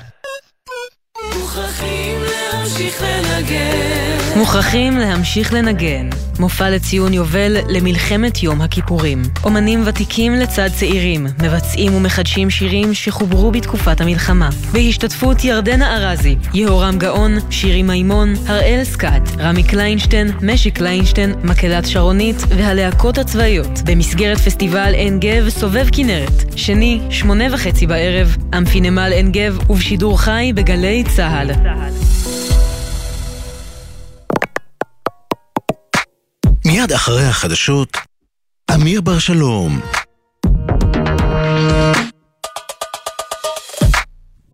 [1.38, 3.99] מוכרחים להמשיך לנגן.
[4.36, 6.09] מוכרחים להמשיך לנגן.
[6.39, 9.21] מופע לציון יובל למלחמת יום הכיפורים.
[9.43, 14.49] אומנים ותיקים לצד צעירים, מבצעים ומחדשים שירים שחוברו בתקופת המלחמה.
[14.71, 22.38] בהשתתפות ירדנה ארזי, יהורם גאון, שירי מימון, הראל סקאט, רמי קליינשטיין, משי קליינשטיין, מקהלת שרונית
[22.49, 23.82] והלהקות הצבאיות.
[23.86, 26.43] במסגרת פסטיבל עין גב סובב כנרת.
[26.55, 31.51] שני, שמונה וחצי בערב, אמפי נמל עין גב ובשידור חי בגלי צה"ל.
[36.72, 37.97] מיד אחרי החדשות,
[38.76, 39.80] אמיר בר שלום.